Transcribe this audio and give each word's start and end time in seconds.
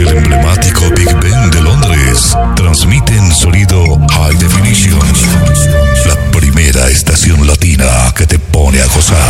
Desde 0.00 0.12
el 0.12 0.24
emblemático 0.24 0.88
Big 0.96 1.14
Ben 1.20 1.50
de 1.50 1.60
Londres, 1.60 2.34
transmiten 2.56 3.34
sonido 3.34 3.98
High 4.08 4.38
Definition. 4.38 4.98
La 6.06 6.16
primera 6.30 6.88
estación 6.88 7.46
latina 7.46 7.84
que 8.16 8.26
te 8.26 8.38
pone 8.38 8.80
a 8.80 8.86
gozar. 8.86 9.20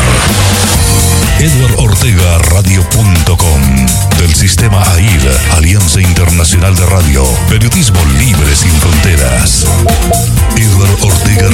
Radio.com 2.50 3.86
del 4.18 4.32
sistema 4.32 4.80
AIR, 4.92 5.40
Alianza 5.56 6.00
Internacional 6.00 6.76
de 6.76 6.86
Radio, 6.86 7.24
Periodismo 7.48 7.98
Libre 8.20 8.54
sin 8.54 8.70
Fronteras. 8.80 9.66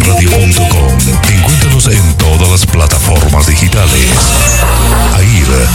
Radio.com 0.05 0.99
Encuéntranos 1.33 1.87
en 1.87 2.15
todas 2.19 2.51
las 2.51 2.67
plataformas 2.67 3.47
digitales. 3.47 4.09
AIR, 5.15 5.69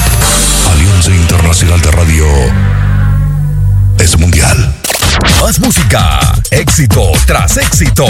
Alianza 0.75 1.09
Internacional 1.09 1.81
de 1.81 1.91
Radio, 1.91 2.25
es 4.01 4.18
mundial. 4.18 4.73
Más 5.39 5.60
música, 5.60 6.19
éxito 6.50 7.11
tras 7.28 7.57
éxito. 7.57 8.05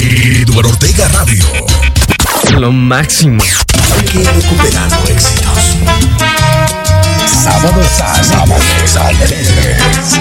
Eduardo 0.00 0.70
Ortega 0.70 1.08
Radio. 1.08 1.44
Lo 2.58 2.72
máximo. 2.72 3.42
Aquí 3.98 4.22
recuperando 4.24 4.96
éxitos. 5.08 5.58
Sábados 7.42 8.00
a 8.00 8.24
sábados 8.24 8.96
alegres. 8.96 10.20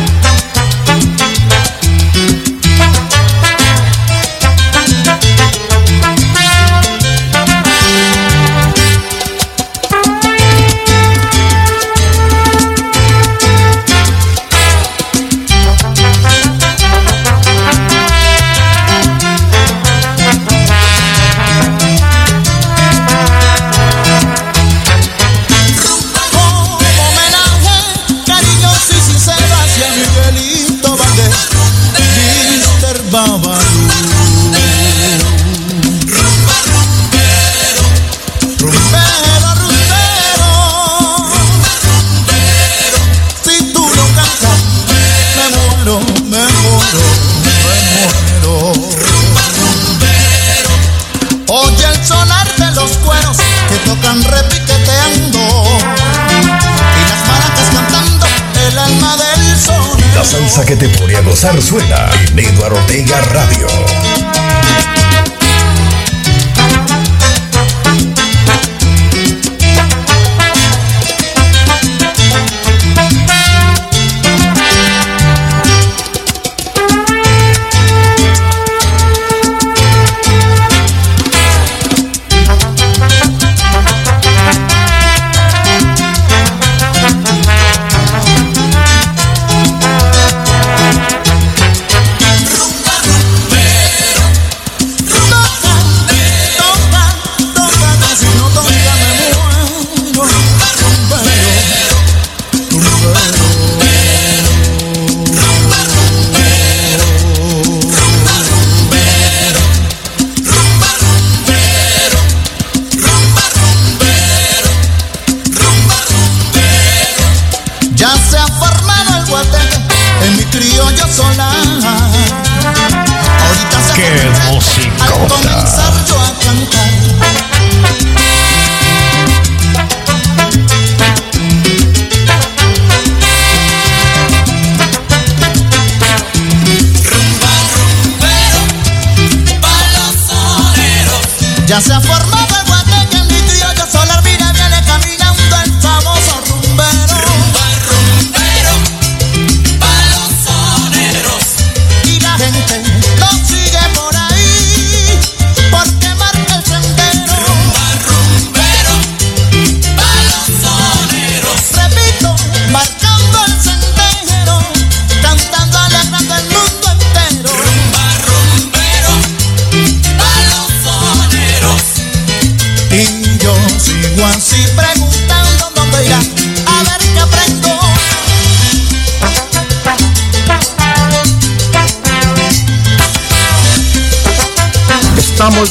Que 60.65 60.76
te 60.76 60.89
pone 60.89 61.15
a 61.15 61.21
gozar 61.21 61.62
suena 61.62 62.09
en 62.27 62.39
Eduardo 62.39 62.77
Ortega 62.79 63.21
Radio. 63.34 63.67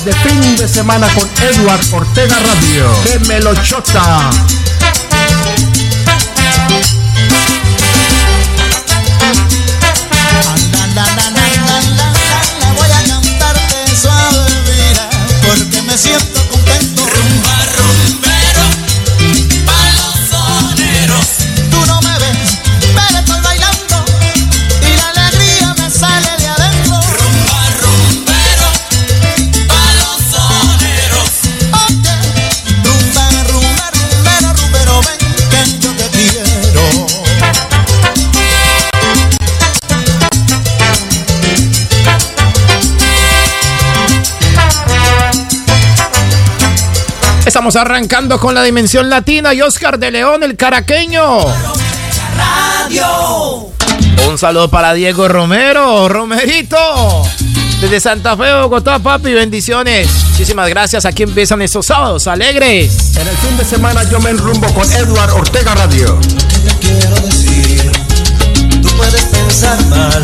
De 0.00 0.12
fin 0.14 0.56
de 0.56 0.66
semana 0.66 1.06
con 1.14 1.28
Edward 1.42 1.82
Ortega 1.92 2.36
Radio. 2.38 2.90
De 3.04 3.18
Melochota. 3.28 4.30
Estamos 47.52 47.76
arrancando 47.76 48.40
con 48.40 48.54
la 48.54 48.62
dimensión 48.62 49.10
latina 49.10 49.52
y 49.52 49.60
Oscar 49.60 49.98
de 49.98 50.10
León, 50.10 50.42
el 50.42 50.56
caraqueño. 50.56 51.40
Radio. 52.34 53.04
Un 54.26 54.38
saludo 54.38 54.70
para 54.70 54.94
Diego 54.94 55.28
Romero, 55.28 56.08
Romerito. 56.08 57.22
Desde 57.78 58.00
Santa 58.00 58.38
Fe, 58.38 58.54
Bogotá, 58.54 59.00
papi, 59.00 59.34
bendiciones. 59.34 60.08
Muchísimas 60.30 60.66
gracias. 60.70 61.04
Aquí 61.04 61.24
empiezan 61.24 61.60
estos 61.60 61.84
sábados 61.84 62.26
alegres. 62.26 63.16
En 63.16 63.28
el 63.28 63.36
fin 63.36 63.54
de 63.58 63.66
semana 63.66 64.02
yo 64.04 64.18
me 64.20 64.30
enrumbo 64.30 64.72
con 64.72 64.90
Edward 64.90 65.32
Ortega 65.32 65.74
Radio. 65.74 66.18
Te 66.20 66.86
quiero 66.86 67.16
decir, 67.16 67.92
tú 68.80 68.88
puedes 68.96 69.24
pensar 69.26 69.78
mal. 69.88 70.22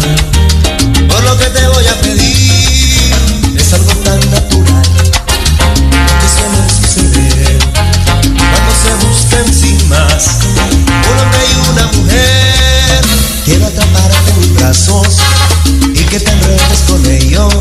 Por 1.07 1.23
lo 1.25 1.37
que 1.37 1.45
te 1.45 1.69
voy 1.69 1.87
a 1.89 1.95
pedir, 2.01 3.13
es 3.55 3.73
algo 3.75 3.93
tan 3.97 4.19
natural 4.31 4.78
más. 9.89 10.39
Un 10.45 11.19
hombre 11.19 11.41
y 11.51 11.71
una 11.71 11.87
mujer. 11.99 13.05
Quiero 13.45 13.67
atraparte 13.67 14.31
en 14.31 14.39
mis 14.41 14.55
brazos 14.55 15.19
y 15.95 16.05
que 16.05 16.21
te 16.21 16.31
enredes 16.31 16.81
con 16.87 17.05
ellos 17.07 17.55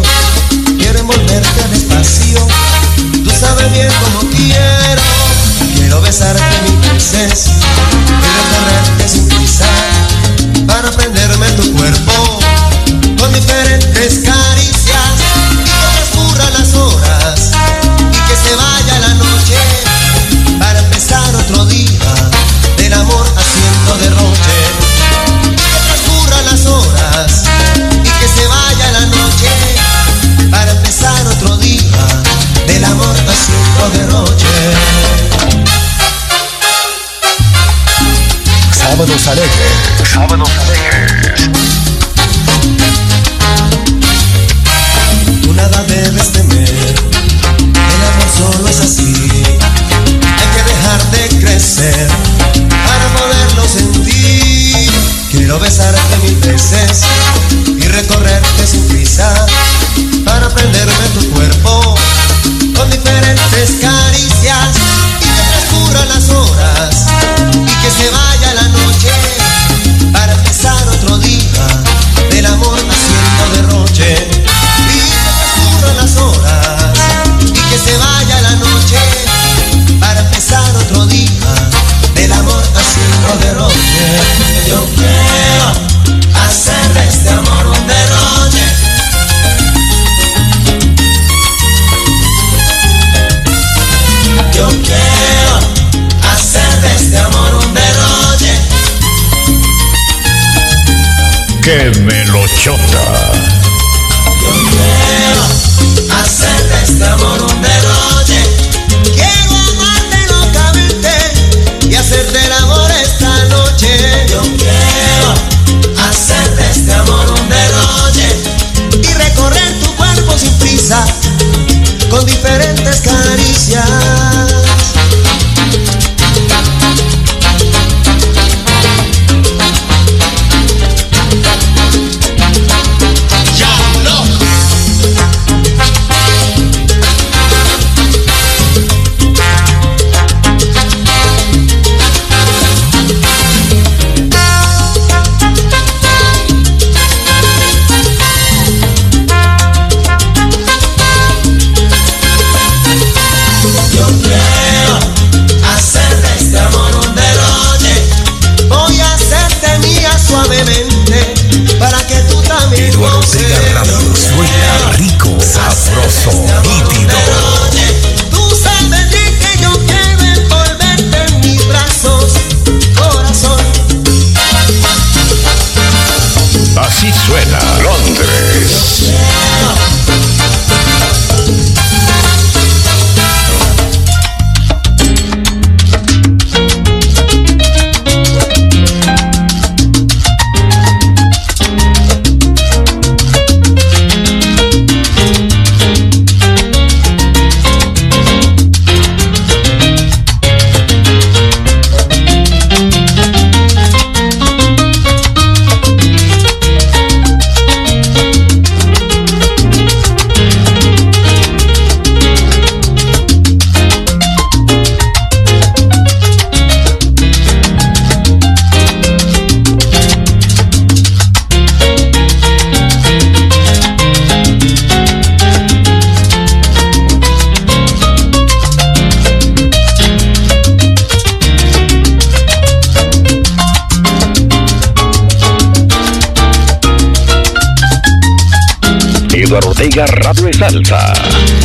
Música 239.97 240.15
Radio 240.21 240.47
es 240.47 240.57
Salsa. 240.57 241.56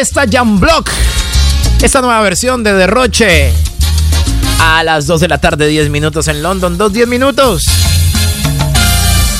Orquesta 0.00 0.24
Jam 0.30 0.58
Block. 0.58 0.88
Esta 1.82 2.00
nueva 2.00 2.22
versión 2.22 2.64
de 2.64 2.72
Derroche. 2.72 3.52
A 4.58 4.82
las 4.82 5.06
2 5.06 5.20
de 5.20 5.28
la 5.28 5.36
tarde, 5.36 5.66
10 5.66 5.90
minutos 5.90 6.26
en 6.28 6.42
London, 6.42 6.78
2, 6.78 6.90
10 6.90 7.06
minutos. 7.06 7.64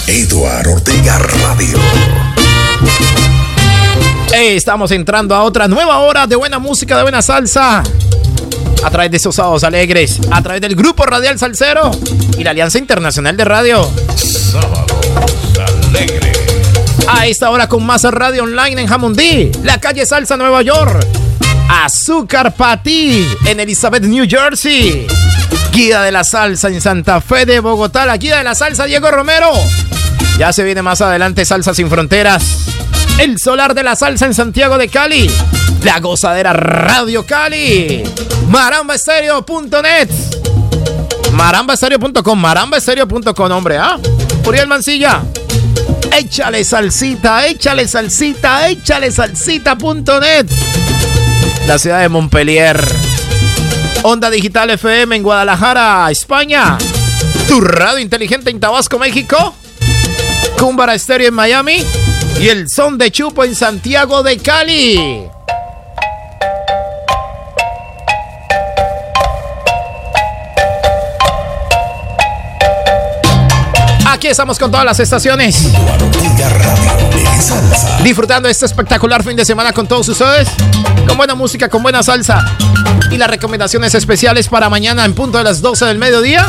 Eduard 0.07 0.69
Ortega 0.69 1.19
Radio. 1.19 1.79
Hey, 4.35 4.57
estamos 4.57 4.90
entrando 4.90 5.35
a 5.35 5.45
otra 5.45 5.67
nueva 5.67 6.00
hora 6.00 6.26
de 6.26 6.37
buena 6.37 6.59
música, 6.59 6.95
de 6.99 7.02
buena 7.05 7.23
salsa. 7.23 7.83
A 8.85 8.90
través 8.90 9.11
de 9.11 9.17
esos 9.17 9.35
sábados 9.35 9.64
alegres, 9.64 10.19
a 10.31 10.43
través 10.43 10.61
del 10.61 10.75
Grupo 10.76 11.07
Radial 11.07 11.38
Salcero 11.38 11.90
y 12.37 12.45
la 12.45 12.50
Alianza 12.50 12.76
Internacional 12.76 13.35
de 13.35 13.45
Radio. 13.47 13.90
Sábados 14.14 14.93
alegres. 15.59 16.29
A 17.12 17.26
esta 17.26 17.50
hora 17.50 17.69
con 17.69 17.85
más 17.85 18.05
radio 18.05 18.45
online 18.45 18.83
en 18.83 18.87
Jamundí, 18.87 19.50
la 19.64 19.81
calle 19.81 20.07
Salsa 20.07 20.37
Nueva 20.37 20.62
York. 20.62 21.05
Azúcar 21.69 22.55
Patí 22.55 23.26
en 23.47 23.59
Elizabeth, 23.59 24.05
New 24.05 24.26
Jersey. 24.29 25.09
Guía 25.73 26.02
de 26.02 26.12
la 26.12 26.23
Salsa 26.23 26.69
en 26.69 26.81
Santa 26.81 27.21
Fe 27.21 27.47
de 27.47 27.59
Bogotá, 27.59 28.07
la 28.07 28.17
guía 28.17 28.38
de 28.38 28.45
la 28.45 28.55
Salsa 28.55 28.85
Diego 28.85 29.11
Romero. 29.11 29.50
Ya 30.38 30.52
se 30.52 30.62
viene 30.62 30.83
más 30.83 31.00
adelante 31.00 31.45
Salsa 31.45 31.75
Sin 31.75 31.90
Fronteras. 31.90 32.45
El 33.19 33.38
Solar 33.38 33.75
de 33.75 33.83
la 33.83 33.97
Salsa 33.97 34.26
en 34.26 34.35
Santiago 34.35 34.79
de 34.79 34.88
Cali. 34.88 35.29
La 35.83 35.99
Gozadera 35.99 36.52
Radio 36.52 37.26
Cali. 37.26 38.05
Marambaestereo.net. 38.47 40.09
Marambaestereo.com. 41.33 42.38
Marambaestereo.com, 42.38 43.50
hombre, 43.50 43.79
¿ah? 43.79 43.99
Uriel 44.47 44.69
Mancilla. 44.69 45.23
Échale 46.12 46.64
salsita, 46.64 47.47
échale 47.47 47.87
salsita, 47.88 48.69
échale 48.69 49.11
salsita.net. 49.12 50.47
La 51.67 51.79
ciudad 51.79 52.00
de 52.00 52.09
Montpellier. 52.09 52.81
Onda 54.02 54.31
Digital 54.31 54.71
FM 54.71 55.17
en 55.17 55.23
Guadalajara, 55.23 56.11
España. 56.11 56.79
Tu 57.49 57.61
radio 57.61 57.99
inteligente 58.00 58.50
en 58.50 58.61
Tabasco, 58.61 58.99
México. 58.99 59.55
Cumbara 60.59 60.95
Estéreo 60.95 61.29
en 61.29 61.35
Miami. 61.35 61.85
Y 62.40 62.49
el 62.49 62.67
son 62.69 62.99
de 62.99 63.11
Chupo 63.11 63.45
en 63.45 63.55
Santiago 63.55 64.23
de 64.23 64.38
Cali. 64.38 65.31
Estamos 74.30 74.58
con 74.58 74.70
todas 74.70 74.87
las 74.87 75.00
estaciones. 75.00 75.68
Disfrutando 78.02 78.49
este 78.49 78.64
espectacular 78.64 79.25
fin 79.25 79.37
de 79.37 79.44
semana 79.44 79.72
con 79.72 79.88
todos 79.88 80.08
ustedes. 80.08 80.49
Con 81.06 81.16
buena 81.16 81.34
música, 81.34 81.68
con 81.68 81.82
buena 81.82 82.02
salsa. 82.02 82.44
Y 83.10 83.16
las 83.16 83.28
recomendaciones 83.28 83.94
especiales 83.94 84.49
para 84.49 84.68
mañana 84.68 85.04
en 85.04 85.14
punto 85.14 85.38
de 85.38 85.44
las 85.44 85.60
12 85.60 85.84
del 85.87 85.99
mediodía. 85.99 86.46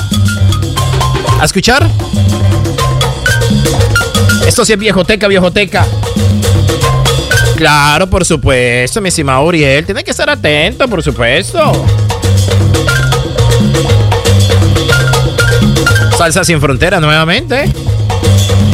¿A 1.39 1.45
escuchar? 1.45 1.89
Esto 4.45 4.63
sí 4.63 4.73
es 4.73 4.79
viejoteca, 4.79 5.27
viejoteca. 5.27 5.85
Claro, 7.55 8.07
por 8.09 8.25
supuesto, 8.25 9.01
mi 9.01 9.09
estimado 9.09 9.43
Uriel. 9.43 9.85
Tiene 9.85 10.03
que 10.03 10.11
estar 10.11 10.29
atento, 10.29 10.87
por 10.87 11.01
supuesto. 11.01 11.71
Salsa 16.21 16.43
sin 16.43 16.61
frontera 16.61 16.99
nuevamente. 16.99 17.67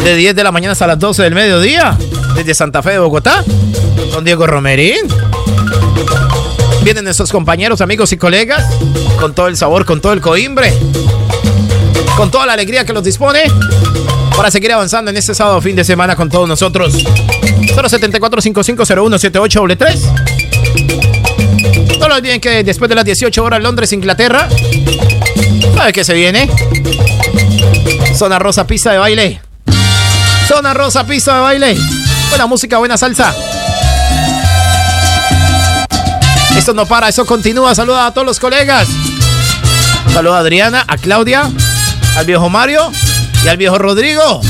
De 0.03 0.15
10 0.17 0.35
de 0.35 0.43
la 0.43 0.51
mañana 0.51 0.73
hasta 0.73 0.85
las 0.85 0.99
12 0.99 1.23
del 1.23 1.33
mediodía. 1.33 1.97
Desde 2.35 2.53
Santa 2.53 2.83
Fe 2.83 2.89
de 2.91 2.99
Bogotá. 2.99 3.41
Con 4.13 4.25
Diego 4.25 4.45
Romerín. 4.45 5.07
Vienen 6.83 7.05
nuestros 7.05 7.31
compañeros, 7.31 7.79
amigos 7.79 8.11
y 8.11 8.17
colegas. 8.17 8.69
Con 9.17 9.33
todo 9.33 9.47
el 9.47 9.55
sabor, 9.55 9.85
con 9.85 10.01
todo 10.01 10.11
el 10.11 10.19
coimbre. 10.19 10.73
Con 12.17 12.29
toda 12.29 12.45
la 12.45 12.51
alegría 12.51 12.83
que 12.83 12.91
los 12.91 13.05
dispone. 13.05 13.43
Para 14.35 14.51
seguir 14.51 14.73
avanzando 14.73 15.09
en 15.11 15.15
este 15.15 15.33
sábado 15.33 15.61
fin 15.61 15.77
de 15.77 15.85
semana 15.85 16.17
con 16.17 16.29
todos 16.29 16.49
nosotros. 16.49 16.95
074 17.73 18.41
5501 18.41 19.19
78 19.19 19.67
No 21.97 22.09
lo 22.09 22.15
olviden 22.15 22.41
que 22.41 22.65
después 22.65 22.89
de 22.89 22.95
las 22.95 23.05
18 23.05 23.41
horas 23.41 23.63
Londres, 23.63 23.93
Inglaterra. 23.93 24.49
¿Sabe 25.73 25.93
qué 25.93 26.03
se 26.03 26.13
viene? 26.13 26.49
Zona 28.15 28.39
Rosa, 28.39 28.65
pista 28.65 28.91
de 28.91 28.97
baile. 28.97 29.41
Zona 30.47 30.73
Rosa, 30.73 31.05
pista 31.05 31.35
de 31.35 31.41
baile. 31.41 31.77
Buena 32.29 32.47
música, 32.47 32.77
buena 32.77 32.97
salsa. 32.97 33.33
Esto 36.57 36.73
no 36.73 36.85
para, 36.85 37.07
eso 37.07 37.25
continúa. 37.25 37.75
Saluda 37.75 38.07
a 38.07 38.13
todos 38.13 38.25
los 38.25 38.39
colegas. 38.39 38.87
Saluda 40.11 40.37
a 40.37 40.39
Adriana, 40.39 40.83
a 40.87 40.97
Claudia, 40.97 41.49
al 42.17 42.25
viejo 42.25 42.49
Mario 42.49 42.91
y 43.43 43.47
al 43.47 43.57
viejo 43.57 43.77
Rodrigo. 43.77 44.41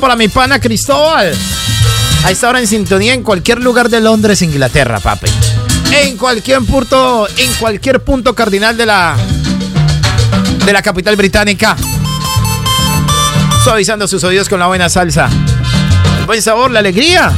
Para 0.00 0.16
mi 0.16 0.28
pana 0.28 0.60
Cristóbal. 0.60 1.32
A 2.24 2.30
esta 2.30 2.48
hora 2.48 2.60
en 2.60 2.66
sintonía 2.66 3.14
en 3.14 3.22
cualquier 3.22 3.62
lugar 3.62 3.88
de 3.88 4.00
Londres, 4.00 4.42
Inglaterra, 4.42 5.00
papi. 5.00 5.28
En 5.92 6.16
cualquier 6.16 6.60
punto, 6.62 7.28
en 7.36 7.52
cualquier 7.54 8.02
punto 8.02 8.34
cardinal 8.34 8.76
de 8.76 8.86
la 8.86 9.16
de 10.64 10.72
la 10.72 10.82
capital 10.82 11.16
británica. 11.16 11.76
Suavizando 13.62 14.08
sus 14.08 14.22
oídos 14.24 14.48
con 14.48 14.58
la 14.58 14.66
buena 14.66 14.88
salsa. 14.88 15.28
El 16.18 16.26
buen 16.26 16.42
sabor, 16.42 16.70
la 16.70 16.80
alegría 16.80 17.32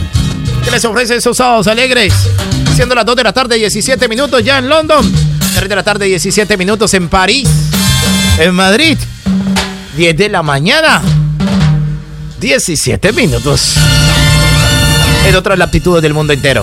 que 0.65 0.71
les 0.71 0.85
ofrece 0.85 1.17
esos 1.17 1.37
sábados 1.37 1.67
alegres. 1.67 2.15
Siendo 2.75 2.95
las 2.95 3.05
2 3.05 3.17
de 3.17 3.25
la 3.25 3.33
tarde, 3.33 3.57
17 3.57 4.09
minutos 4.09 4.43
ya 4.43 4.59
en 4.59 4.69
London. 4.69 5.11
3 5.55 5.69
de 5.69 5.77
la 5.77 5.83
tarde, 5.83 6.07
17 6.07 6.57
minutos 6.57 6.95
en 6.95 7.09
París. 7.09 7.49
En 8.38 8.55
Madrid, 8.55 8.97
10 9.97 10.17
de 10.17 10.29
la 10.29 10.43
mañana, 10.43 11.03
17 12.40 13.12
minutos. 13.12 13.75
En 15.26 15.35
otras 15.35 15.59
latitudes 15.59 16.02
del 16.02 16.14
mundo 16.14 16.33
entero. 16.33 16.62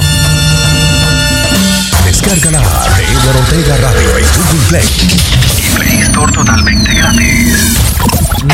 Descárgala 2.05 2.59
de 2.59 3.03
Eduardo 3.03 3.39
Ortega 3.39 3.77
Radio 3.77 4.17
en 4.17 4.25
Google 4.25 4.67
Play. 4.69 4.85
Y 5.57 5.75
Play 5.75 6.01
Store 6.01 6.31
totalmente 6.31 6.93
gratis. 6.93 7.57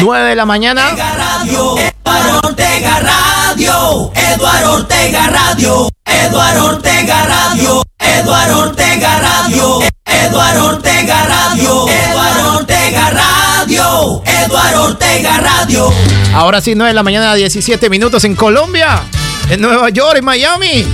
9 0.01 0.29
de 0.29 0.35
la 0.35 0.45
mañana. 0.45 0.89
Radio, 0.95 1.75
Eduardo 1.77 2.39
Ortega 2.43 2.99
Radio, 2.99 4.11
Eduardo 4.15 4.73
Ortega 4.73 5.27
Radio, 5.27 5.89
Eduardo 6.05 6.65
Ortega 6.65 7.25
Radio, 7.25 7.83
Eduardo 7.99 8.59
Ortega 8.59 9.19
Radio, 9.19 9.79
Eduardo 10.05 10.65
Ortega 10.65 11.23
Radio, 11.25 11.87
Eduardo 11.87 12.57
Ortega 12.57 13.09
Radio, 13.09 13.40
Eduardo 13.63 14.85
Ortega 14.85 15.37
Radio. 15.37 15.93
Ahora 16.33 16.61
sí, 16.61 16.73
9 16.73 16.89
de 16.89 16.93
la 16.95 17.03
mañana, 17.03 17.35
17 17.35 17.91
minutos 17.91 18.23
en 18.23 18.35
Colombia, 18.35 19.03
en 19.51 19.61
Nueva 19.61 19.89
York, 19.89 20.17
en 20.17 20.25
Miami. 20.25 20.87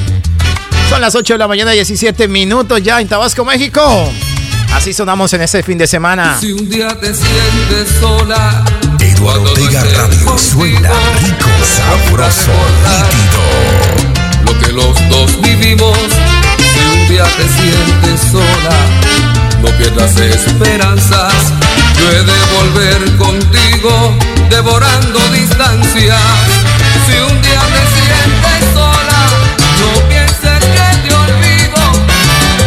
Son 0.90 1.00
las 1.00 1.16
8 1.16 1.36
de 1.36 1.38
la 1.38 1.48
mañana, 1.48 1.72
17 1.72 2.28
minutos 2.28 2.84
ya 2.84 3.00
en 3.00 3.08
Tabasco, 3.08 3.46
México. 3.46 4.12
Así 4.74 4.92
sonamos 4.94 5.32
en 5.32 5.44
este 5.44 5.64
fin 5.64 5.78
de 5.78 5.88
semana. 5.88 6.38
Si 6.42 6.52
un 6.52 6.70
día 6.70 6.90
te 7.00 7.14
sientes 7.14 7.88
sola, 8.02 8.66
Eduardo 9.00 9.44
Ortega 9.44 9.84
Radio 9.86 10.38
suena 10.38 10.92
rico, 11.22 11.50
sabroso, 11.64 12.52
nítido. 12.84 14.46
lo 14.46 14.60
que 14.60 14.74
los 14.74 15.10
dos 15.10 15.42
vivimos. 15.42 15.98
Si 16.74 17.00
un 17.00 17.08
día 17.08 17.24
te 17.24 17.48
sientes 17.48 18.20
sola, 18.30 19.37
no 19.62 19.70
pierdas 19.78 20.18
esperanzas. 20.18 21.34
Yo 21.98 22.12
he 22.12 22.24
de 22.24 22.40
volver 22.58 23.18
contigo, 23.18 24.16
devorando 24.50 25.20
distancias. 25.32 26.22
Si 27.06 27.18
un 27.18 27.42
día 27.42 27.62
te 27.74 27.84
sientes 27.96 28.74
sola, 28.74 29.22
no 29.80 29.90
pienses 30.10 30.62
que 30.76 30.88
te 31.08 31.14
olvido. 31.14 31.82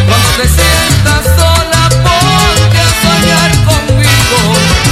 Cuando 0.07 0.29
te 0.37 0.47
sientas 0.47 1.23
sola, 1.37 1.89
ponte 2.03 2.79
a 2.79 2.91
soñar 3.03 3.51
conmigo. 3.69 4.39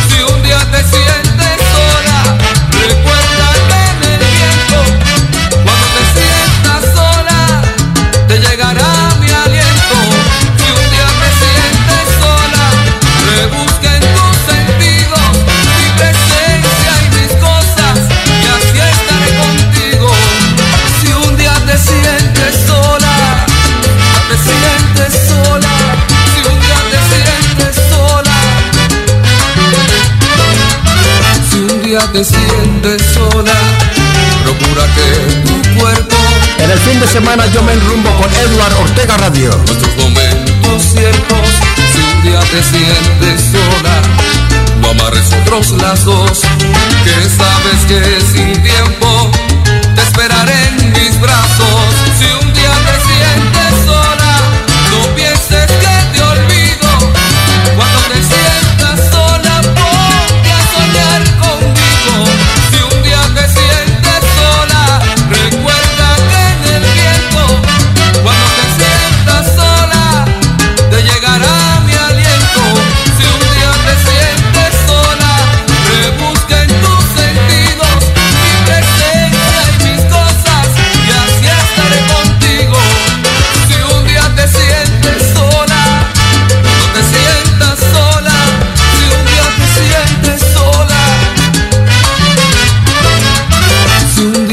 Si 0.09 0.21
un 0.21 0.41
día 0.43 0.59
te 0.71 0.81
sientes 0.83 1.57
sola, 1.73 2.37
recuerda 2.71 3.18
te 32.13 32.23
sientes 32.23 33.01
sola, 33.13 33.53
procura 34.43 34.85
que 34.95 35.47
tu 35.47 35.79
cuerpo 35.79 36.15
En 36.59 36.71
el 36.71 36.79
fin 36.79 36.99
de 36.99 37.07
semana 37.07 37.45
yo 37.47 37.61
me 37.63 37.73
enrumbo 37.73 38.09
con 38.17 38.29
Edward 38.33 38.73
Ortega 38.81 39.17
Radio. 39.17 39.49
nuestros 39.67 39.95
momentos 39.97 40.49
ciertos. 40.93 41.49
Si 41.93 42.01
un 42.15 42.23
día 42.23 42.39
te 42.39 42.63
sientes 42.63 43.41
sola, 43.51 44.01
no 44.81 44.89
amarres 44.89 45.31
otros 45.41 45.71
lazos, 45.71 46.41
que 47.03 47.15
sabes 47.37 47.79
que 47.87 48.21
sin 48.33 48.53
tiempo 48.63 49.31
te 49.95 50.01
esperaré 50.01 50.67
en 50.69 50.91
mis 50.91 51.19
brazos. 51.19 51.89
Si 52.17 52.45
un 52.45 52.48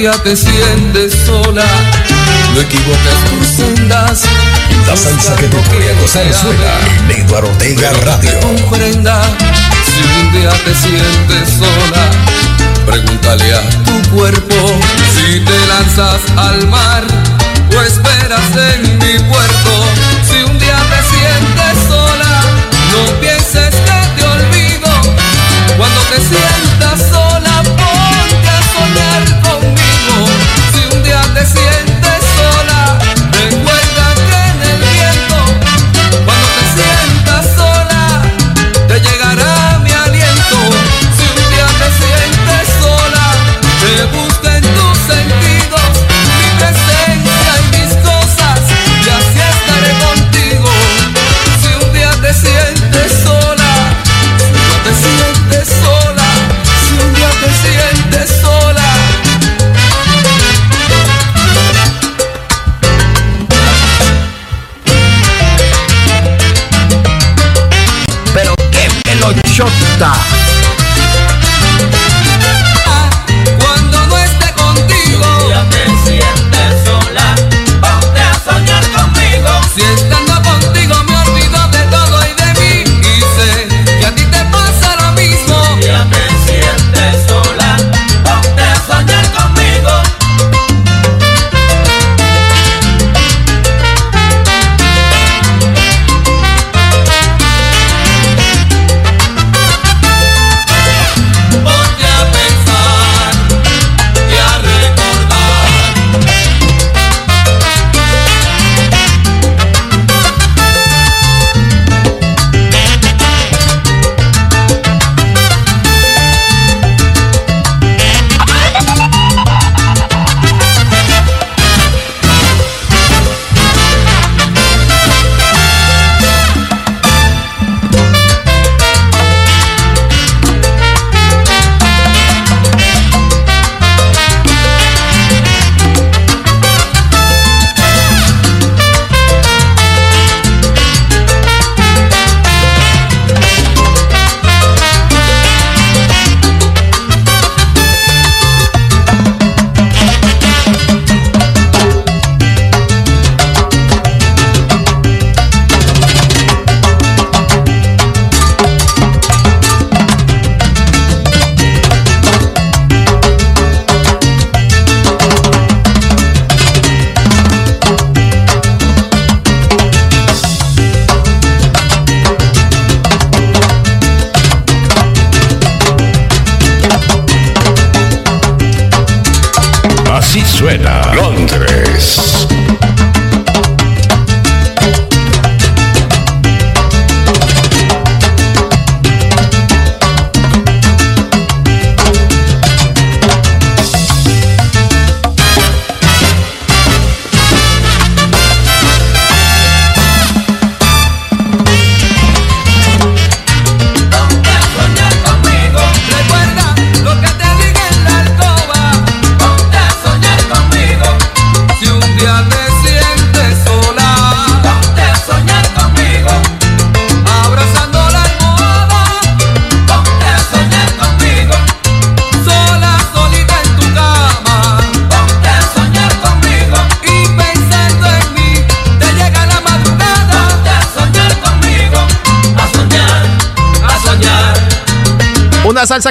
si 0.06 0.12
un 0.12 0.22
día 0.22 0.22
te 0.22 0.36
sientes 0.36 1.14
sola, 1.26 1.64
no 2.54 2.60
equivoques 2.60 3.18
tus 3.28 3.56
sendas. 3.56 4.22
La 4.86 4.96
salsa 4.96 5.34
que 5.34 5.48
te 5.48 5.56
a 5.56 6.00
gozar 6.00 6.32
suena 6.32 6.78
en 7.08 7.26
Eduardo 7.26 7.48
Ortega 7.48 7.90
Radio. 8.04 8.38
comprenda 8.40 9.20
si 9.84 10.02
un 10.20 10.32
día 10.32 10.50
te 10.50 10.74
sientes 10.74 11.58
sola. 11.58 12.10
Pregúntale 12.86 13.52
a 13.52 13.62
tu 13.84 14.10
cuerpo 14.10 14.54
si 15.14 15.40
te 15.40 15.66
lanzas 15.66 16.20
al 16.36 16.68
mar 16.68 17.02
o 17.76 17.82
esperas 17.82 18.74
en 18.74 18.98
mi 18.98 19.18
puerto. 19.24 20.15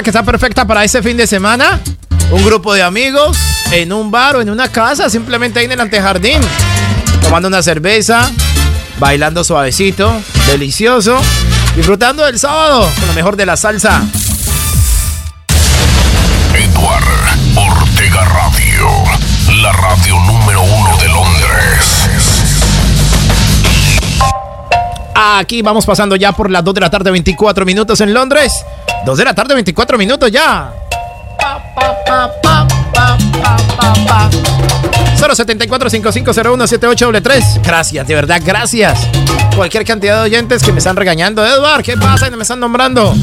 Que 0.02 0.10
está 0.10 0.22
perfecta 0.22 0.66
para 0.66 0.84
ese 0.84 1.02
fin 1.02 1.16
de 1.16 1.26
semana. 1.26 1.80
Un 2.30 2.44
grupo 2.44 2.74
de 2.74 2.82
amigos 2.82 3.38
en 3.72 3.92
un 3.92 4.10
bar 4.10 4.36
o 4.36 4.42
en 4.42 4.50
una 4.50 4.68
casa, 4.68 5.08
simplemente 5.08 5.58
ahí 5.58 5.64
en 5.64 5.72
el 5.72 5.80
antejardín, 5.80 6.40
tomando 7.22 7.48
una 7.48 7.62
cerveza, 7.62 8.30
bailando 8.98 9.42
suavecito, 9.42 10.20
delicioso, 10.48 11.18
disfrutando 11.76 12.24
del 12.24 12.38
sábado 12.38 12.90
con 12.98 13.06
lo 13.06 13.14
mejor 13.14 13.36
de 13.36 13.46
la 13.46 13.56
salsa. 13.56 14.02
Edward 16.54 17.04
Ortega 17.56 18.24
Radio, 18.24 18.88
la 19.62 19.72
radio 19.72 20.18
número 20.20 20.62
uno 20.62 20.96
de 20.98 21.08
Londres. 21.08 22.25
Aquí 25.18 25.62
vamos 25.62 25.86
pasando 25.86 26.14
ya 26.14 26.32
por 26.32 26.50
las 26.50 26.62
2 26.62 26.74
de 26.74 26.80
la 26.82 26.90
tarde, 26.90 27.10
24 27.10 27.64
minutos 27.64 28.02
en 28.02 28.12
Londres. 28.12 28.52
2 29.06 29.16
de 29.16 29.24
la 29.24 29.34
tarde, 29.34 29.54
24 29.54 29.96
minutos 29.96 30.30
ya. 30.30 30.74
074 35.16 35.90
5501 35.90 36.66
7833 36.66 37.62
Gracias, 37.64 38.06
de 38.06 38.14
verdad, 38.14 38.42
gracias. 38.44 39.08
Cualquier 39.56 39.86
cantidad 39.86 40.16
de 40.16 40.22
oyentes 40.22 40.62
que 40.62 40.70
me 40.70 40.78
están 40.78 40.96
regañando. 40.96 41.46
Edward, 41.46 41.82
¿qué 41.82 41.96
pasa? 41.96 42.28
Me 42.28 42.42
están 42.42 42.60
nombrando. 42.60 43.14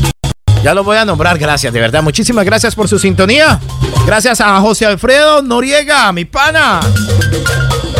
Ya 0.64 0.74
lo 0.74 0.84
voy 0.84 0.98
a 0.98 1.06
nombrar, 1.06 1.38
gracias, 1.38 1.72
de 1.72 1.80
verdad. 1.80 2.02
Muchísimas 2.02 2.44
gracias 2.44 2.74
por 2.74 2.88
su 2.88 2.98
sintonía. 2.98 3.60
Gracias 4.08 4.42
a 4.42 4.60
José 4.62 4.88
Alfredo 4.88 5.44
Noriega, 5.44 6.12
mi 6.12 6.26
pana. 6.26 6.80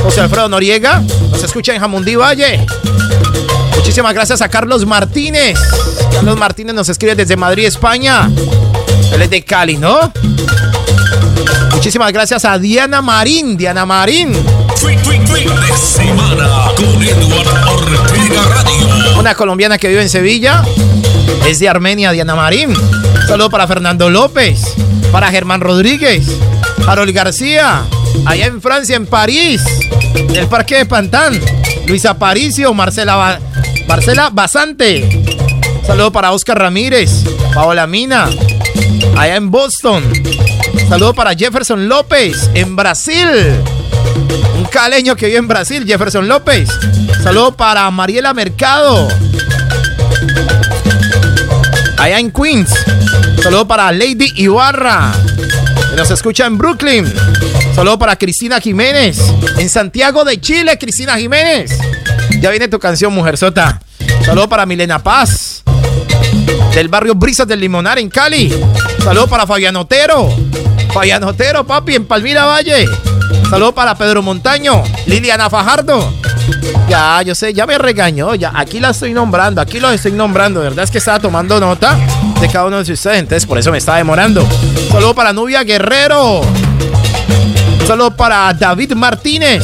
José 0.02 0.22
Alfredo 0.22 0.50
Noriega, 0.50 1.04
nos 1.30 1.44
escucha 1.44 1.76
en 1.76 1.80
Jamundí 1.80 2.16
Valle. 2.16 2.66
Muchísimas 3.84 4.13
gracias 4.13 4.41
a 4.41 4.48
Carlos 4.48 4.86
Martínez. 4.86 5.60
Carlos 6.13 6.38
Martínez 6.38 6.74
nos 6.74 6.88
escribe 6.88 7.15
desde 7.15 7.36
Madrid, 7.36 7.65
España. 7.65 8.32
Él 9.12 9.22
es 9.22 9.30
de 9.30 9.43
Cali, 9.43 9.76
¿no? 9.76 10.10
Muchísimas 11.74 12.13
gracias 12.13 12.46
a 12.46 12.58
Diana 12.58 13.02
Marín. 13.02 13.58
Diana 13.58 13.86
Marín. 13.86 14.32
Una 19.19 19.36
colombiana 19.36 19.78
que 19.78 19.89
vive 19.89 20.02
en 20.02 20.10
Sevilla. 20.10 20.63
Es 21.46 21.60
de 21.60 21.67
Armenia, 21.67 22.13
Diana 22.13 22.36
Marín. 22.36 22.74
saludo 23.28 23.50
para 23.50 23.67
Fernando 23.67 24.10
López. 24.10 24.62
Para 25.12 25.30
Germán 25.30 25.60
Rodríguez. 25.60 26.26
Harold 26.88 27.13
García. 27.13 27.82
Allá 28.26 28.46
en 28.46 28.62
Francia, 28.62 28.96
en 28.96 29.08
París. 29.08 29.62
El 30.34 30.48
Parque 30.48 30.78
de 30.78 30.86
Pantán. 30.86 31.38
Luisa 31.86 32.12
Aparicio. 32.12 32.74
Marcela, 32.74 33.39
Marcela 33.88 34.30
Basante. 34.32 35.24
Saludo 35.86 36.12
para 36.12 36.32
Oscar 36.32 36.58
Ramírez. 36.58 37.24
Paola 37.54 37.88
Mina. 37.88 38.30
Allá 39.17 39.36
en 39.36 39.52
Boston. 39.52 40.04
Saludo 40.89 41.13
para 41.13 41.36
Jefferson 41.36 41.88
López. 41.88 42.50
En 42.54 42.76
Brasil. 42.76 43.28
Un 44.58 44.65
caleño 44.65 45.15
que 45.15 45.28
vive 45.28 45.38
en 45.38 45.48
Brasil, 45.48 45.86
Jefferson 45.86 46.28
López. 46.28 46.69
Saludo 47.22 47.56
para 47.56 47.89
Mariela 47.91 48.34
Mercado. 48.34 49.08
Allá 51.98 52.19
en 52.19 52.32
Queens. 52.32 52.69
Saludo 53.41 53.67
para 53.67 53.91
Lady 53.91 54.32
Ibarra. 54.36 55.13
Que 55.89 55.96
nos 55.96 56.12
escucha 56.12 56.46
en 56.46 56.58
Brooklyn. 56.58 57.12
Saludo 57.76 57.98
para 57.98 58.15
Cristina 58.15 58.60
Jiménez. 58.60 59.19
En 59.58 59.69
Santiago 59.69 60.24
de 60.24 60.39
Chile, 60.39 60.78
Cristina 60.78 61.17
Jiménez. 61.17 61.78
Ya 62.44 62.50
viene 62.50 62.68
tu 62.68 62.78
canción, 62.78 63.14
Mujer 63.14 63.38
Sota. 63.38 63.80
Saludo 64.26 64.50
para 64.50 64.66
Milena 64.66 65.02
Paz. 65.02 65.64
Del 66.76 66.90
barrio 66.90 67.16
Brisas 67.16 67.48
del 67.48 67.62
Limonar 67.62 67.98
en 68.00 68.10
Cali. 68.10 68.54
Saludo 69.02 69.28
para 69.28 69.48
Fabián 69.48 69.78
Otero. 69.78 70.30
Fabián 70.94 71.24
Otero, 71.24 71.66
papi, 71.66 71.96
en 71.96 72.06
Palmira 72.06 72.44
Valle. 72.44 72.86
Saludo 73.50 73.74
para 73.74 73.96
Pedro 73.96 74.22
Montaño. 74.22 74.84
Liliana 75.06 75.50
Fajardo. 75.50 76.14
Ya, 76.90 77.22
yo 77.22 77.34
sé, 77.34 77.54
ya 77.54 77.66
me 77.66 77.78
regañó. 77.78 78.36
Ya, 78.36 78.52
aquí 78.54 78.82
la 78.82 78.90
estoy 78.90 79.14
nombrando. 79.14 79.62
Aquí 79.62 79.80
lo 79.80 79.90
estoy 79.90 80.12
nombrando. 80.12 80.60
De 80.60 80.68
verdad 80.68 80.84
es 80.84 80.92
que 80.92 80.98
estaba 80.98 81.20
tomando 81.20 81.62
nota 81.62 81.98
de 82.42 82.48
cada 82.50 82.66
uno 82.66 82.84
de 82.84 82.92
ustedes. 82.92 83.20
Entonces, 83.20 83.46
por 83.46 83.58
eso 83.58 83.72
me 83.72 83.78
estaba 83.78 84.00
demorando. 84.00 84.46
Saludo 84.92 85.16
para 85.16 85.32
Nubia 85.32 85.64
Guerrero. 85.64 86.42
Saludo 87.88 88.18
para 88.18 88.54
David 88.54 88.96
Martínez. 88.96 89.64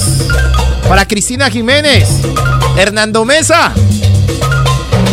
Para 0.88 1.06
Cristina 1.06 1.50
Jiménez. 1.50 2.22
Hernando 2.80 3.26
Mesa. 3.26 3.74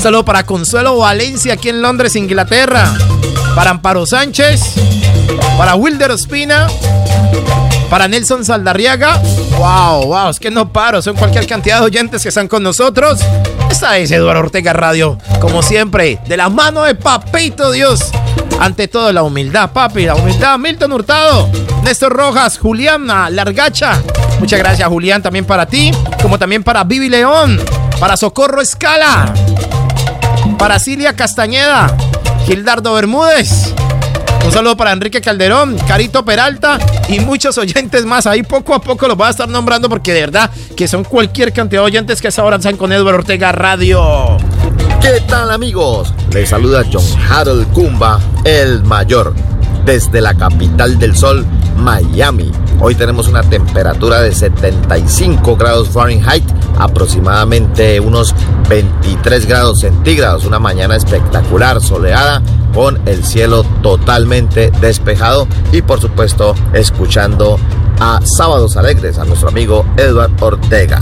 Saludo 0.01 0.25
para 0.25 0.47
Consuelo 0.47 0.99
Valencia 0.99 1.55
aquí 1.55 1.69
en 1.69 1.83
Londres, 1.83 2.15
Inglaterra. 2.15 2.97
Para 3.57 3.71
Amparo 3.71 4.07
Sánchez. 4.07 4.75
Para 5.59 5.75
Wilder 5.75 6.13
Ospina. 6.13 6.69
Para 7.91 8.07
Nelson 8.07 8.45
Saldarriaga. 8.45 9.21
Wow, 9.59 10.07
wow, 10.07 10.31
es 10.31 10.39
que 10.39 10.49
no 10.49 10.73
paro. 10.73 11.03
Son 11.03 11.17
cualquier 11.17 11.49
cantidad 11.49 11.81
de 11.81 11.87
oyentes 11.87 12.23
que 12.23 12.29
están 12.29 12.47
con 12.47 12.63
nosotros. 12.63 13.19
Esta 13.69 13.99
es 13.99 14.13
Eduardo 14.13 14.43
Ortega 14.43 14.73
Radio. 14.73 15.19
Como 15.41 15.61
siempre, 15.61 16.21
de 16.29 16.37
la 16.37 16.49
mano 16.49 16.85
de 16.85 16.95
Papito 16.95 17.73
Dios. 17.73 18.13
Ante 18.61 18.87
todo, 18.87 19.13
la 19.13 19.25
humildad, 19.25 19.73
papi. 19.73 20.07
La 20.07 20.15
humildad. 20.15 20.57
Milton 20.57 20.93
Hurtado. 20.93 21.51
Néstor 21.83 22.13
Rojas. 22.13 22.59
Juliana 22.59 23.29
Largacha. 23.29 24.01
Muchas 24.39 24.59
gracias, 24.59 24.89
Julián. 24.89 25.23
También 25.23 25.45
para 25.45 25.67
ti. 25.67 25.93
Como 26.23 26.39
también 26.39 26.63
para 26.63 26.85
Vivi 26.85 27.09
León. 27.09 27.61
Para 27.99 28.17
Socorro 28.17 28.61
Escala. 28.61 29.33
Para 30.59 30.79
Cilia 30.79 31.15
Castañeda. 31.15 31.97
Gildardo 32.47 32.95
Bermúdez. 32.95 33.75
Un 34.47 34.53
saludo 34.53 34.77
para 34.77 34.93
Enrique 34.93 35.21
Calderón, 35.21 35.77
Carito 35.89 36.25
Peralta 36.25 36.79
y 37.09 37.19
muchos 37.19 37.59
oyentes 37.59 38.07
más. 38.07 38.29
Ahí 38.29 38.45
poco 38.45 38.75
a 38.75 38.81
poco 38.81 39.09
los 39.09 39.17
voy 39.17 39.27
a 39.27 39.31
estar 39.31 39.49
nombrando 39.49 39.89
porque 39.89 40.13
de 40.13 40.21
verdad 40.21 40.53
que 40.77 40.87
son 40.87 41.03
cualquier 41.03 41.53
cantidad 41.53 41.83
de 41.83 41.87
oyentes 41.87 42.21
que 42.23 42.29
hasta 42.29 42.43
ahora 42.43 42.57
están 42.57 42.77
con 42.77 42.93
Edward 42.93 43.17
Ortega 43.17 43.51
Radio. 43.51 44.37
¿Qué 45.03 45.21
tal 45.27 45.51
amigos? 45.51 46.15
Les 46.31 46.49
saluda 46.49 46.85
John 46.91 47.05
Harold 47.29 47.73
Kumba, 47.73 48.21
el 48.45 48.85
mayor, 48.85 49.35
desde 49.87 50.21
la 50.21 50.35
capital 50.35 50.99
del 50.99 51.17
sol, 51.17 51.47
Miami. 51.79 52.51
Hoy 52.81 52.97
tenemos 52.97 53.29
una 53.29 53.43
temperatura 53.43 54.21
de 54.21 54.33
75 54.33 55.57
grados 55.57 55.89
Fahrenheit, 55.89 56.45
aproximadamente 56.77 58.01
unos 58.01 58.35
23 58.69 59.47
grados 59.47 59.79
centígrados. 59.81 60.45
Una 60.45 60.59
mañana 60.59 60.97
espectacular, 60.97 61.81
soleada, 61.81 62.43
con 62.75 63.01
el 63.07 63.25
cielo 63.25 63.63
totalmente 63.81 64.71
despejado 64.81 65.47
y 65.73 65.81
por 65.81 66.01
supuesto 66.01 66.55
escuchando 66.75 67.59
a 68.01 68.21
Sábados 68.37 68.77
Alegres, 68.77 69.19
a 69.19 69.25
nuestro 69.25 69.49
amigo 69.49 69.87
Edward 69.97 70.33
Ortega. 70.41 70.99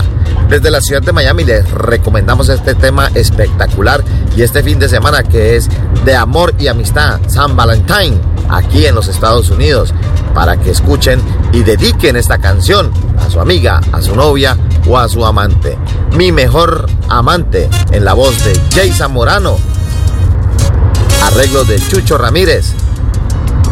Desde 0.47 0.69
la 0.69 0.79
ciudad 0.79 1.01
de 1.01 1.11
Miami 1.11 1.43
les 1.43 1.69
recomendamos 1.71 2.49
este 2.49 2.75
tema 2.75 3.09
espectacular 3.15 4.03
y 4.37 4.43
este 4.43 4.61
fin 4.63 4.77
de 4.79 4.87
semana 4.87 5.23
que 5.23 5.55
es 5.55 5.69
de 6.05 6.15
amor 6.15 6.53
y 6.59 6.67
amistad, 6.67 7.19
San 7.27 7.55
Valentín, 7.55 8.21
aquí 8.49 8.85
en 8.85 8.95
los 8.95 9.07
Estados 9.07 9.49
Unidos 9.49 9.93
para 10.33 10.57
que 10.57 10.71
escuchen 10.71 11.21
y 11.53 11.63
dediquen 11.63 12.15
esta 12.15 12.37
canción 12.37 12.91
a 13.17 13.29
su 13.29 13.39
amiga, 13.39 13.81
a 13.91 14.01
su 14.01 14.15
novia 14.15 14.57
o 14.87 14.97
a 14.97 15.07
su 15.07 15.25
amante. 15.25 15.77
Mi 16.15 16.31
mejor 16.31 16.87
amante 17.09 17.69
en 17.91 18.05
la 18.05 18.13
voz 18.13 18.43
de 18.43 18.59
Jason 18.73 19.13
Morano. 19.13 19.57
Arreglo 21.23 21.63
de 21.63 21.79
Chucho 21.79 22.17
Ramírez. 22.17 22.73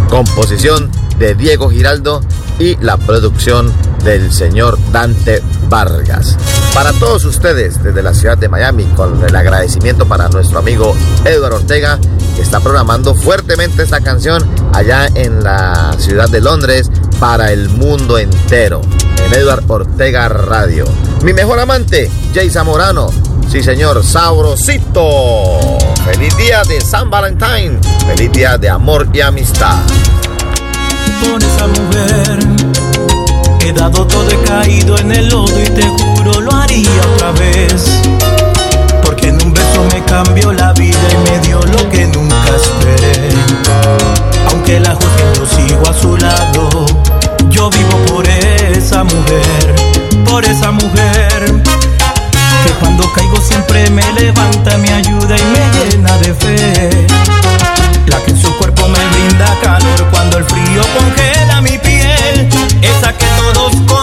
Composición 0.10 0.90
de 1.18 1.36
Diego 1.36 1.70
Giraldo 1.70 2.22
y 2.60 2.76
la 2.78 2.98
producción 2.98 3.72
del 4.04 4.32
señor 4.32 4.78
Dante 4.92 5.42
Vargas. 5.70 6.38
Para 6.74 6.94
todos 6.94 7.26
ustedes 7.26 7.82
desde 7.82 8.04
la 8.04 8.14
ciudad 8.14 8.38
de 8.38 8.50
Miami, 8.50 8.84
con 8.96 9.24
el 9.24 9.36
agradecimiento 9.36 10.06
para 10.06 10.30
nuestro 10.30 10.60
amigo 10.60 10.96
Edward 11.26 11.54
Ortega 11.54 12.00
que 12.36 12.42
está 12.42 12.60
programando 12.60 13.16
fuertemente 13.16 13.84
esta 13.84 14.02
canción 14.02 14.44
allá 14.74 15.08
en 15.14 15.44
la 15.44 15.96
ciudad 15.98 16.30
de 16.30 16.42
Londres 16.42 16.90
para 17.20 17.52
el 17.52 17.70
mundo 17.70 18.18
entero. 18.18 18.82
En 19.26 19.34
Edward 19.34 19.64
Ortega 19.68 20.28
Radio. 20.30 20.86
Mi 21.24 21.34
mejor 21.34 21.60
amante, 21.60 22.10
Jay 22.34 22.50
Zamorano. 22.50 23.10
Sí, 23.50 23.62
señor, 23.62 24.04
sabrosito. 24.04 25.78
Feliz 26.06 26.36
día 26.38 26.64
de 26.64 26.82
San 26.82 27.10
Valentín. 27.10 27.80
Feliz 28.08 28.32
día 28.32 28.58
de 28.58 28.70
amor 28.70 29.08
y 29.14 29.22
amistad. 29.22 29.80
Mujer 31.22 32.40
todo, 33.92 34.98
en 34.98 35.12
el 35.12 35.30
lodo 35.30 35.62
y 35.62 35.70
te 35.70 35.84
juro 35.84 36.42
lo 36.42 36.54
haría 36.54 36.90
otra 37.16 37.32
vez 37.32 38.33
eso 39.74 39.84
me 39.92 40.04
cambió 40.06 40.54
la 40.54 40.72
vida 40.74 41.00
y 41.12 41.30
me 41.30 41.40
dio 41.40 41.60
lo 41.60 41.90
que 41.90 42.06
nunca 42.08 42.56
esperé. 42.56 43.30
Aunque 44.50 44.80
la 44.80 44.94
juzguen, 44.94 45.34
yo 45.36 45.46
sigo 45.46 45.90
a 45.90 45.94
su 45.94 46.16
lado. 46.18 46.86
Yo 47.50 47.70
vivo 47.70 47.98
por 48.08 48.28
esa 48.28 49.04
mujer, 49.04 49.76
por 50.26 50.46
esa 50.46 50.72
mujer. 50.72 51.64
Que 52.64 52.72
cuando 52.80 53.12
caigo 53.14 53.38
siempre 53.42 53.90
me 53.90 54.04
levanta, 54.14 54.78
me 54.78 54.94
ayuda 54.94 55.36
y 55.38 55.44
me 55.46 55.92
llena 55.92 56.18
de 56.20 56.34
fe. 56.34 57.08
La 58.08 58.18
que 58.24 58.32
en 58.32 58.42
su 58.42 58.56
cuerpo 58.58 58.88
me 58.88 59.00
brinda 59.10 59.58
calor 59.62 60.08
cuando 60.12 60.38
el 60.38 60.46
frío 60.46 60.82
congela 60.98 61.62
mi 61.62 61.78
piel. 61.80 62.50
Esa 62.82 63.14
que 63.14 63.26
todos 63.38 63.74
conocen 63.88 64.03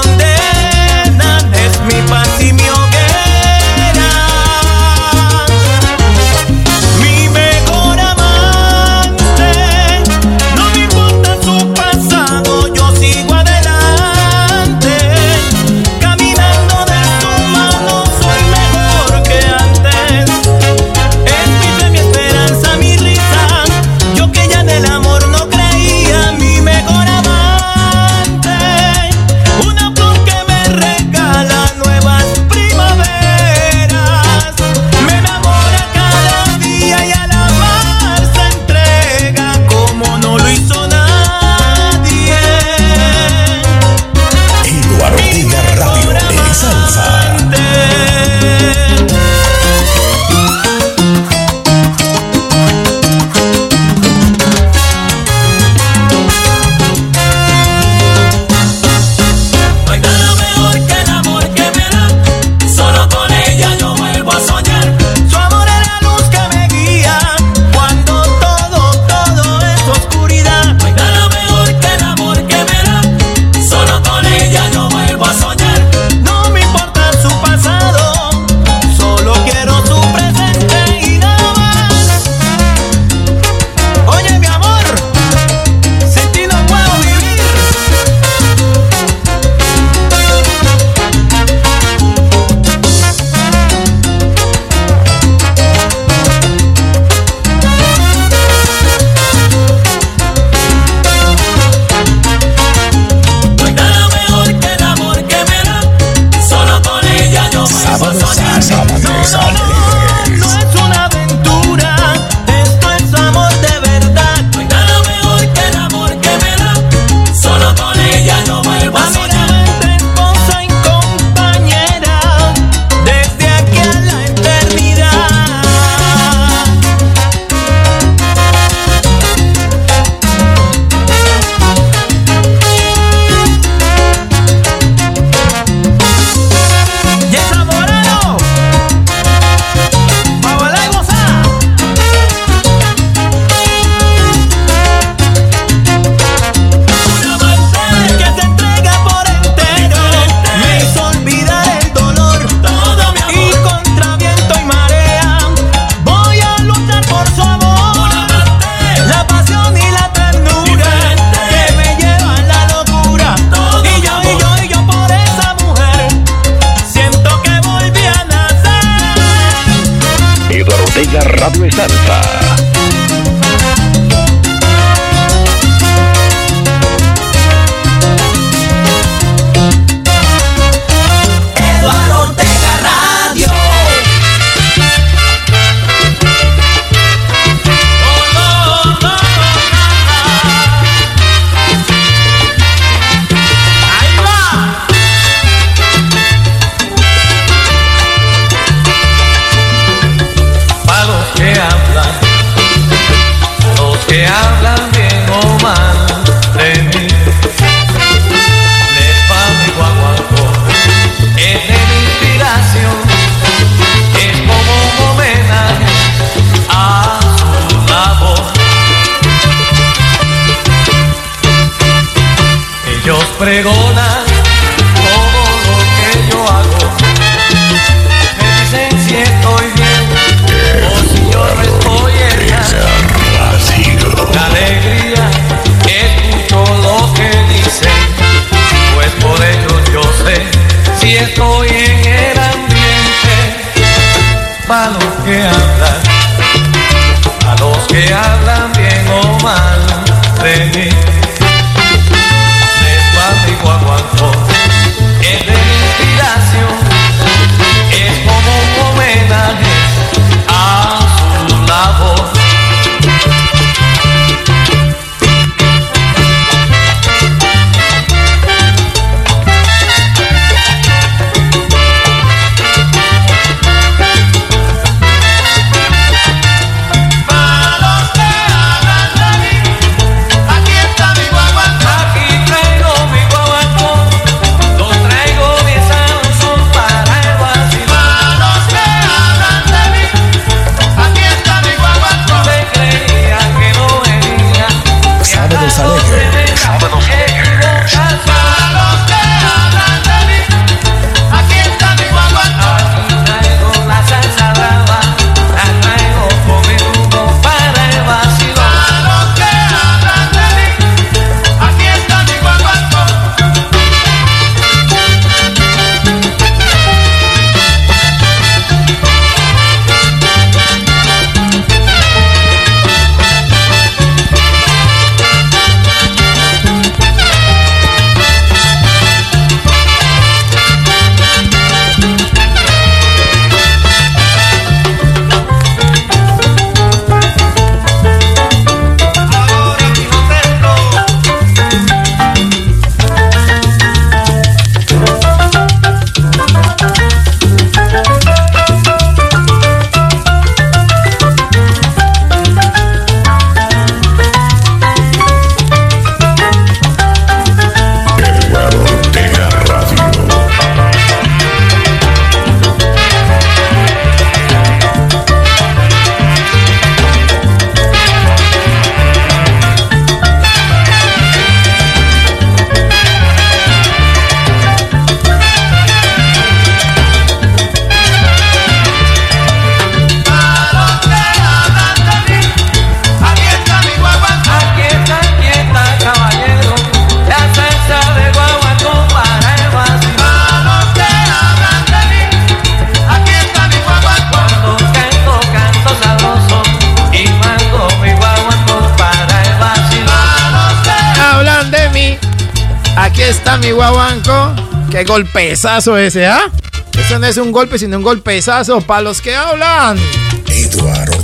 golpezazo 405.11 405.98
ese, 405.98 406.24
¿ah? 406.24 406.48
Eso 406.96 407.18
no 407.18 407.26
es 407.26 407.36
un 407.36 407.50
golpe, 407.50 407.80
sino 407.80 407.96
un 407.96 408.04
golpezazo 408.04 408.80
para 408.80 409.02
los 409.02 409.20
que 409.20 409.34
hablan. 409.34 409.98
Eduardo 410.46 411.18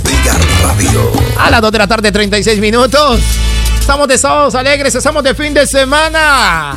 Radio. 0.61 1.09
A 1.39 1.49
las 1.49 1.61
2 1.61 1.71
de 1.71 1.77
la 1.77 1.87
tarde, 1.87 2.11
36 2.11 2.59
minutos. 2.59 3.21
Estamos 3.79 4.09
de 4.09 4.17
sábados 4.17 4.55
alegres, 4.55 4.93
estamos 4.93 5.23
de 5.23 5.33
fin 5.33 5.53
de 5.53 5.65
semana. 5.65 6.75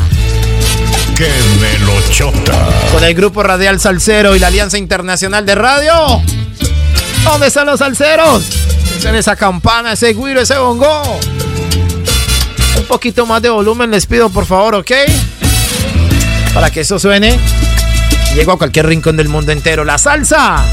¡Qué 1.16 1.28
melochota! 1.60 2.68
Con 2.92 3.02
el 3.02 3.12
grupo 3.14 3.42
Radial 3.42 3.80
Salcero 3.80 4.36
y 4.36 4.38
la 4.38 4.46
Alianza 4.46 4.78
Internacional 4.78 5.44
de 5.44 5.56
Radio. 5.56 6.22
¿Dónde 7.24 7.48
están 7.48 7.66
los 7.66 7.80
salseros? 7.80 8.44
Están 8.96 9.16
esa 9.16 9.34
campana, 9.34 9.94
ese 9.94 10.12
guiro, 10.12 10.40
ese 10.40 10.56
bongo. 10.58 11.02
Un 12.78 12.84
poquito 12.84 13.26
más 13.26 13.42
de 13.42 13.48
volumen 13.48 13.90
les 13.90 14.06
pido, 14.06 14.30
por 14.30 14.46
favor, 14.46 14.76
¿ok? 14.76 14.92
para 16.54 16.70
que 16.70 16.80
eso 16.80 16.98
suene. 16.98 17.38
Llego 18.34 18.52
a 18.52 18.58
cualquier 18.58 18.86
rincón 18.86 19.16
del 19.16 19.28
mundo 19.28 19.52
entero. 19.52 19.84
La 19.84 19.98
salsa. 19.98 20.64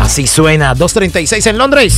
Así 0.00 0.26
suena. 0.26 0.74
2.36 0.74 1.46
en 1.46 1.58
Londres. 1.58 1.94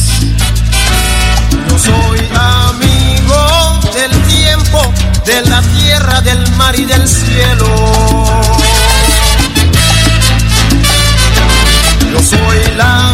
Yo 1.68 1.78
soy 1.78 2.18
amigo 2.34 3.80
del 3.94 4.10
tiempo, 4.22 4.92
de 5.24 5.42
la 5.48 5.62
tierra, 5.62 6.20
del 6.20 6.50
mar 6.52 6.78
y 6.78 6.84
del 6.84 7.06
cielo. 7.06 7.66
Yo 12.12 12.22
soy 12.22 12.76
la 12.76 13.12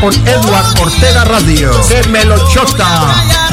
con 0.00 0.12
Edward 0.26 0.80
Ortega 0.80 1.24
Radio. 1.24 1.70
Que 1.88 2.06
me 2.08 2.24
lo 2.24 2.36
chota. 2.48 3.47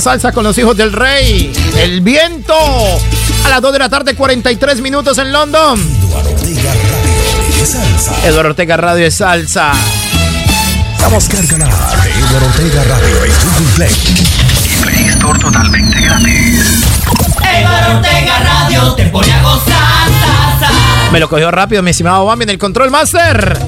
Salsa 0.00 0.32
con 0.32 0.44
los 0.44 0.56
hijos 0.58 0.76
del 0.76 0.92
rey. 0.92 1.52
El 1.78 2.00
viento. 2.00 2.54
A 3.44 3.48
las 3.48 3.60
2 3.60 3.72
de 3.72 3.78
la 3.78 3.88
tarde, 3.88 4.14
43 4.14 4.80
minutos 4.80 5.18
en 5.18 5.32
London. 5.32 5.80
Eduardo 8.24 8.50
Ortega 8.50 8.76
Radio 8.76 9.06
es 9.06 9.16
salsa. 9.16 9.72
Vamos 11.00 11.28
a 11.28 11.32
cargar 11.32 11.60
Eduardo 11.60 12.46
Ortega 12.46 12.84
Radio 12.84 13.24
en 13.24 13.32
Google 13.32 13.72
Play. 13.74 13.92
Y 14.64 14.82
Play 14.82 15.08
Store 15.08 15.38
totalmente 15.38 16.00
gratis. 16.00 16.84
Eduardo 17.54 17.96
Ortega 17.96 18.38
Radio 18.38 18.94
te 18.94 19.06
pone 19.06 19.32
a 19.32 19.42
gozar. 19.42 19.82
Me 21.12 21.20
lo 21.20 21.28
cogió 21.28 21.50
rápido, 21.50 21.82
mi 21.82 21.90
estimado 21.90 22.24
Bambi 22.24 22.44
en 22.44 22.50
el 22.50 22.58
Control 22.58 22.90
Master. 22.90 23.58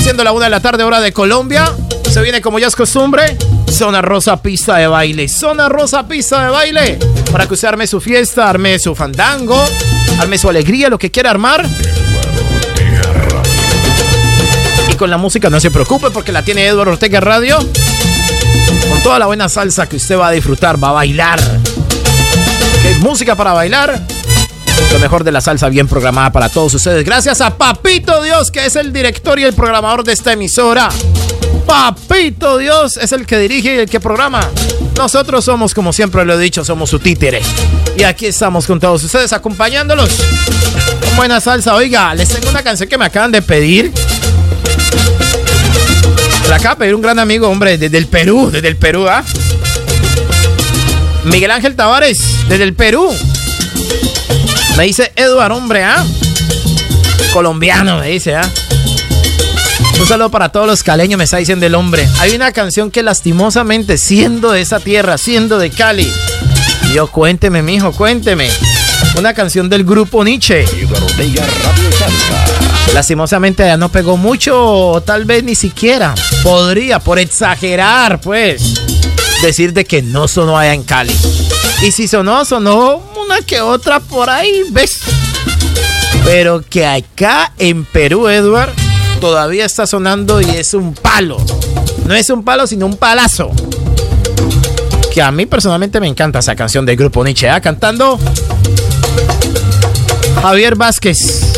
siendo 0.09 0.25
la 0.25 0.33
1 0.33 0.45
de 0.45 0.49
la 0.49 0.61
tarde 0.61 0.85
hora 0.85 1.03
de 1.03 1.13
Colombia, 1.13 1.71
se 2.11 2.23
viene 2.23 2.41
como 2.41 2.59
ya 2.59 2.69
es 2.69 2.75
costumbre, 2.75 3.37
Zona 3.71 4.01
Rosa 4.01 4.41
Pista 4.41 4.77
de 4.77 4.87
Baile. 4.87 5.29
Zona 5.29 5.69
Rosa 5.69 6.09
Pista 6.09 6.45
de 6.45 6.51
Baile. 6.51 6.99
Para 7.31 7.47
que 7.47 7.53
usted 7.53 7.69
arme 7.69 7.87
su 7.87 8.01
fiesta, 8.01 8.49
arme 8.49 8.79
su 8.79 8.95
fandango, 8.95 9.63
arme 10.19 10.39
su 10.39 10.49
alegría, 10.49 10.89
lo 10.89 10.99
que 10.99 11.11
quiera 11.11 11.29
armar. 11.29 11.67
Y 14.91 14.95
con 14.95 15.11
la 15.11 15.19
música 15.19 15.51
no 15.51 15.61
se 15.61 15.71
preocupe 15.71 16.11
porque 16.11 16.33
la 16.33 16.43
tiene 16.43 16.67
Eduardo 16.67 16.93
Ortega 16.93 17.21
Radio. 17.21 17.59
Con 18.89 19.03
toda 19.03 19.19
la 19.19 19.27
buena 19.27 19.51
salsa 19.51 19.91
que 19.91 19.97
usted 19.97 20.17
va 20.17 20.29
a 20.29 20.31
disfrutar, 20.33 20.83
va 20.83 20.89
a 20.89 20.93
bailar. 20.93 21.39
Que 22.83 22.95
música 23.01 23.37
para 23.37 23.53
bailar. 23.53 24.01
Lo 24.93 24.99
mejor 24.99 25.25
de 25.25 25.33
la 25.33 25.41
salsa 25.41 25.69
bien 25.69 25.87
programada 25.87 26.33
para 26.33 26.49
todos 26.49 26.75
ustedes. 26.75 27.05
Gracias 27.05 27.41
a 27.41 27.57
Papito 27.57 28.23
Dios, 28.23 28.51
que 28.51 28.67
es 28.67 28.77
el 28.77 28.93
director 28.93 29.39
y 29.39 29.45
el 29.45 29.55
programador 29.55 30.05
de 30.05 30.13
esta 30.13 30.33
emisora. 30.33 30.89
Papito 31.67 32.59
Dios 32.59 32.97
es 32.97 33.13
el 33.13 33.27
que 33.27 33.39
dirige 33.39 33.75
y 33.75 33.79
el 33.79 33.91
que 33.91 34.01
programa. 34.01 34.41
Nosotros 34.97 35.45
somos, 35.45 35.75
como 35.75 35.93
siempre 35.93 36.25
lo 36.25 36.35
he 36.35 36.39
dicho, 36.43 36.65
somos 36.65 36.91
su 36.91 36.99
títere. 36.99 37.41
Y 37.97 38.03
aquí 38.05 38.27
estamos 38.27 38.67
con 38.67 38.81
todos 38.81 39.05
ustedes 39.05 39.33
acompañándolos. 39.33 40.11
Con 41.05 41.17
buena 41.17 41.41
salsa. 41.41 41.75
Oiga, 41.75 42.15
les 42.15 42.29
tengo 42.29 42.49
una 42.49 42.63
canción 42.63 42.89
que 42.89 42.97
me 42.97 43.05
acaban 43.05 43.31
de 43.31 43.43
pedir. 43.43 43.93
La 46.49 46.57
acaba 46.57 46.75
de 46.75 46.79
pedir 46.79 46.95
un 46.95 47.03
gran 47.03 47.19
amigo, 47.19 47.49
hombre, 47.49 47.77
desde 47.77 47.99
el 47.99 48.07
Perú, 48.07 48.51
desde 48.51 48.69
el 48.69 48.77
Perú, 48.77 49.07
¿ah? 49.07 49.23
Miguel 51.25 51.51
Ángel 51.51 51.77
Tavares, 51.77 52.49
desde 52.49 52.65
el 52.65 52.75
Perú. 52.75 53.15
Me 54.77 54.85
dice 54.85 55.13
Eduardo, 55.17 55.57
hombre, 55.57 55.83
¿ah? 55.85 56.05
Colombiano, 57.33 57.99
me 57.99 58.09
dice, 58.09 58.37
¿ah? 58.37 58.49
Un 60.01 60.07
saludo 60.07 60.31
para 60.31 60.51
todos 60.51 60.69
los 60.69 60.85
caleños, 60.85 61.19
me 61.19 61.25
está 61.25 61.39
diciendo 61.39 61.67
el 61.67 61.75
hombre. 61.75 62.09
Hay 62.21 62.33
una 62.35 62.53
canción 62.53 62.91
que 62.91 63.03
lastimosamente, 63.03 63.99
siendo 63.99 64.53
de 64.53 64.61
esa 64.61 64.79
tierra, 64.79 65.19
siendo 65.19 65.59
de 65.59 65.71
Cali. 65.71 66.09
Yo, 66.95 67.09
cuénteme, 67.09 67.63
mijo, 67.63 67.93
cuénteme. 67.93 68.49
Una 69.17 69.35
canción 69.35 69.69
del 69.69 69.85
grupo 69.85 70.23
Nietzsche. 70.25 70.65
Lastimosamente 72.95 73.65
ya 73.65 73.77
no 73.77 73.89
pegó 73.89 74.17
mucho, 74.17 75.03
tal 75.05 75.25
vez 75.25 75.43
ni 75.43 75.57
siquiera. 75.57 76.15
Podría, 76.45 77.01
por 77.01 77.19
exagerar, 77.19 78.21
pues, 78.21 78.75
decir 79.43 79.73
de 79.73 79.85
que 79.85 80.03
no 80.03 80.29
sonó 80.29 80.59
allá 80.59 80.75
en 80.75 80.83
Cali. 80.83 81.15
Y 81.83 81.93
si 81.93 82.09
sonó, 82.09 82.45
sonó 82.45 83.03
una 83.23 83.41
que 83.43 83.61
otra 83.61 84.01
por 84.01 84.31
ahí, 84.31 84.65
¿ves? 84.71 84.99
Pero 86.25 86.63
que 86.69 86.87
acá 86.87 87.53
en 87.59 87.85
Perú, 87.85 88.29
Edward, 88.29 88.73
todavía 89.21 89.65
está 89.65 89.87
sonando 89.87 90.41
y 90.41 90.51
es 90.51 90.75
un 90.75 90.95
palo. 90.95 91.39
No 92.07 92.15
es 92.15 92.31
un 92.31 92.45
palo, 92.45 92.67
sino 92.67 92.87
un 92.87 92.97
palazo. 92.97 93.51
Que 95.13 95.23
a 95.23 95.31
mí 95.31 95.47
personalmente 95.47 96.01
me 96.01 96.09
encanta 96.09 96.41
esa 96.41 96.57
canción 96.57 96.85
del 96.85 96.97
grupo 96.97 97.25
Nietzsche, 97.25 97.49
¿ah? 97.49 97.61
cantando 97.61 98.19
Javier 100.43 100.77
Vázquez. 100.77 101.53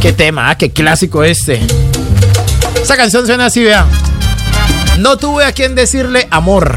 Qué 0.00 0.12
tema, 0.12 0.50
¿ah? 0.50 0.58
qué 0.58 0.70
clásico 0.70 1.24
este. 1.24 1.60
Esa 2.82 2.96
canción 2.96 3.26
suena 3.26 3.46
así, 3.46 3.62
vea. 3.62 3.86
No 4.98 5.16
tuve 5.16 5.44
a 5.44 5.52
quien 5.52 5.76
decirle 5.76 6.26
amor. 6.28 6.76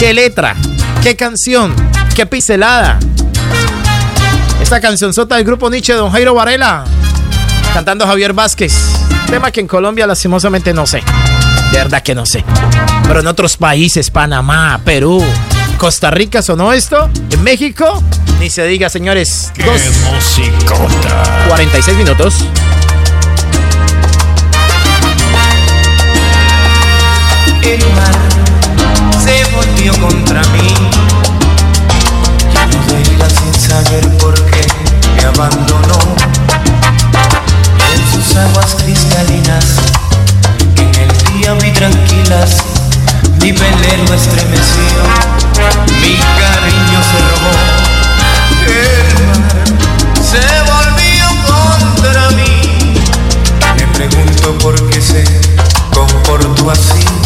Qué 0.00 0.12
letra, 0.12 0.56
qué 1.00 1.14
canción, 1.14 1.72
qué 2.16 2.26
pincelada. 2.26 2.98
Esta 4.60 4.80
canción 4.80 5.14
sota 5.14 5.36
del 5.36 5.44
grupo 5.44 5.70
Nietzsche, 5.70 5.92
Don 5.92 6.10
Jairo 6.10 6.34
Varela, 6.34 6.82
cantando 7.72 8.04
Javier 8.04 8.32
Vázquez. 8.32 8.74
Tema 9.26 9.52
que 9.52 9.60
en 9.60 9.68
Colombia 9.68 10.08
lastimosamente 10.08 10.74
no 10.74 10.84
sé. 10.84 11.04
De 11.70 11.78
verdad 11.78 12.02
que 12.02 12.16
no 12.16 12.26
sé. 12.26 12.44
Pero 13.06 13.20
en 13.20 13.28
otros 13.28 13.56
países, 13.56 14.10
Panamá, 14.10 14.80
Perú, 14.84 15.24
Costa 15.78 16.10
Rica 16.10 16.42
sonó 16.42 16.72
esto. 16.72 17.08
En 17.30 17.44
México, 17.44 18.02
ni 18.40 18.50
se 18.50 18.66
diga, 18.66 18.88
señores. 18.88 19.52
¡Qué 19.54 19.62
musicota! 20.10 21.44
46 21.46 21.96
minutos. 21.96 22.34
El 27.62 27.78
mar 27.94 28.12
se 29.24 29.44
volvió 29.54 29.92
contra 30.00 30.42
mí. 30.48 30.74
Ya 32.52 32.66
no 32.66 32.78
llega 32.88 33.28
sin 33.30 33.54
saber 33.54 34.08
por 34.18 34.34
qué 34.50 34.66
me 35.16 35.22
abandonó. 35.24 35.98
En 37.94 38.12
sus 38.12 38.36
aguas 38.36 38.74
cristalinas, 38.82 39.64
en 40.76 40.92
el 41.02 41.38
día 41.38 41.54
vi 41.54 41.70
tranquilas, 41.70 42.56
mi 43.40 43.52
velero 43.52 44.12
estremeció, 44.12 45.02
mi 46.00 46.16
cariño 46.16 47.00
se 47.10 47.18
robó. 47.30 47.54
El 48.66 49.28
mar 49.28 49.64
se 50.20 50.42
volvió 50.72 51.26
contra 51.46 52.30
mí. 52.30 52.94
Me 53.76 53.86
pregunto 53.86 54.58
por 54.58 54.90
qué 54.90 55.00
se 55.00 55.24
comportó 55.94 56.70
así. 56.70 57.21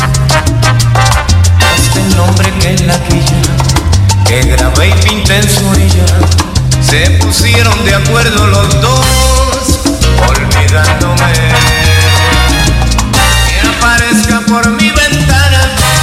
Nombre 2.17 2.51
que 2.61 2.71
en 2.71 2.87
la 2.87 2.99
quilla, 3.05 3.41
que 4.27 4.41
grabé 4.43 4.89
y 4.89 4.93
pinté 5.05 5.37
en 5.37 5.49
su 5.51 5.69
orilla, 5.69 6.07
se 6.81 7.11
pusieron 7.21 7.85
de 7.85 7.95
acuerdo 7.95 8.47
los 8.47 8.81
dos, 8.81 9.81
olvidándome. 10.27 11.33
Que 13.49 13.69
aparezca 13.69 14.41
por 14.49 14.67
mi 14.71 14.91
ventana 14.91 15.61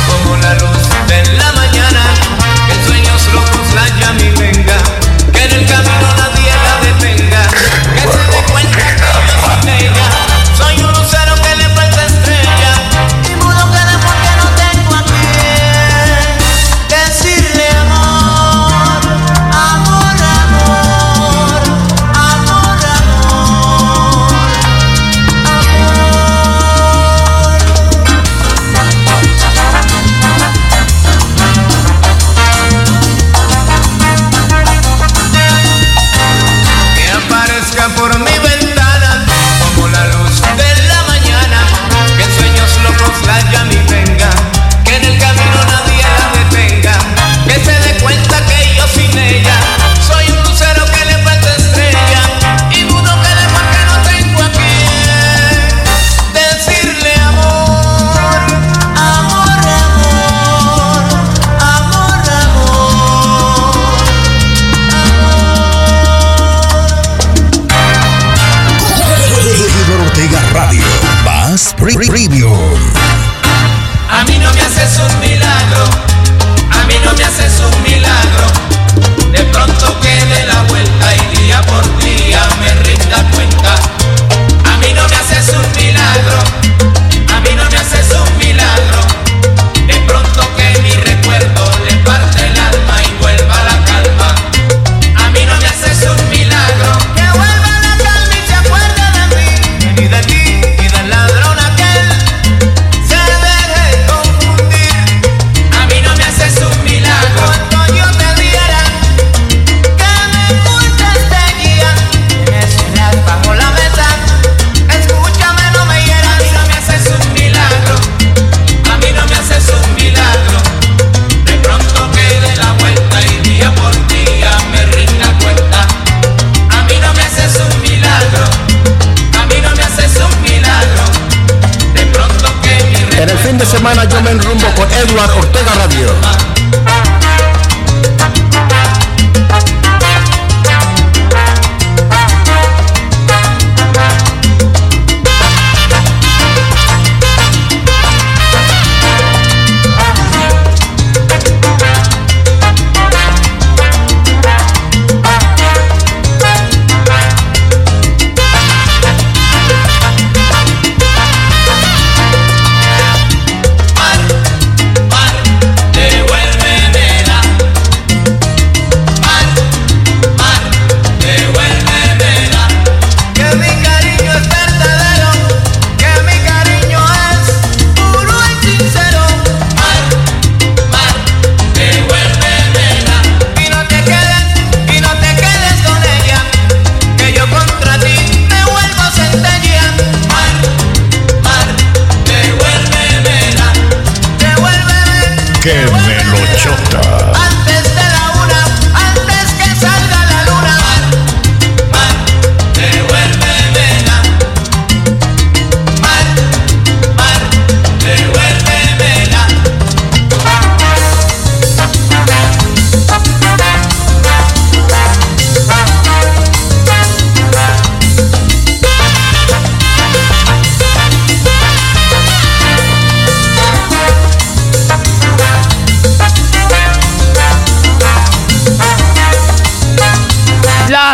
como 0.07 0.37
la 0.37 0.53
luz 0.53 0.83
de 1.07 1.35
la 1.35 1.51
mañana, 1.53 2.03
que 2.67 2.75
sueños 2.87 3.27
locos 3.33 3.73
la 3.73 3.87
llame 3.99 4.25
y 4.25 4.31
venga, 4.39 4.77
que 5.33 5.43
en 5.45 5.51
el 5.51 5.65
camino 5.65 5.82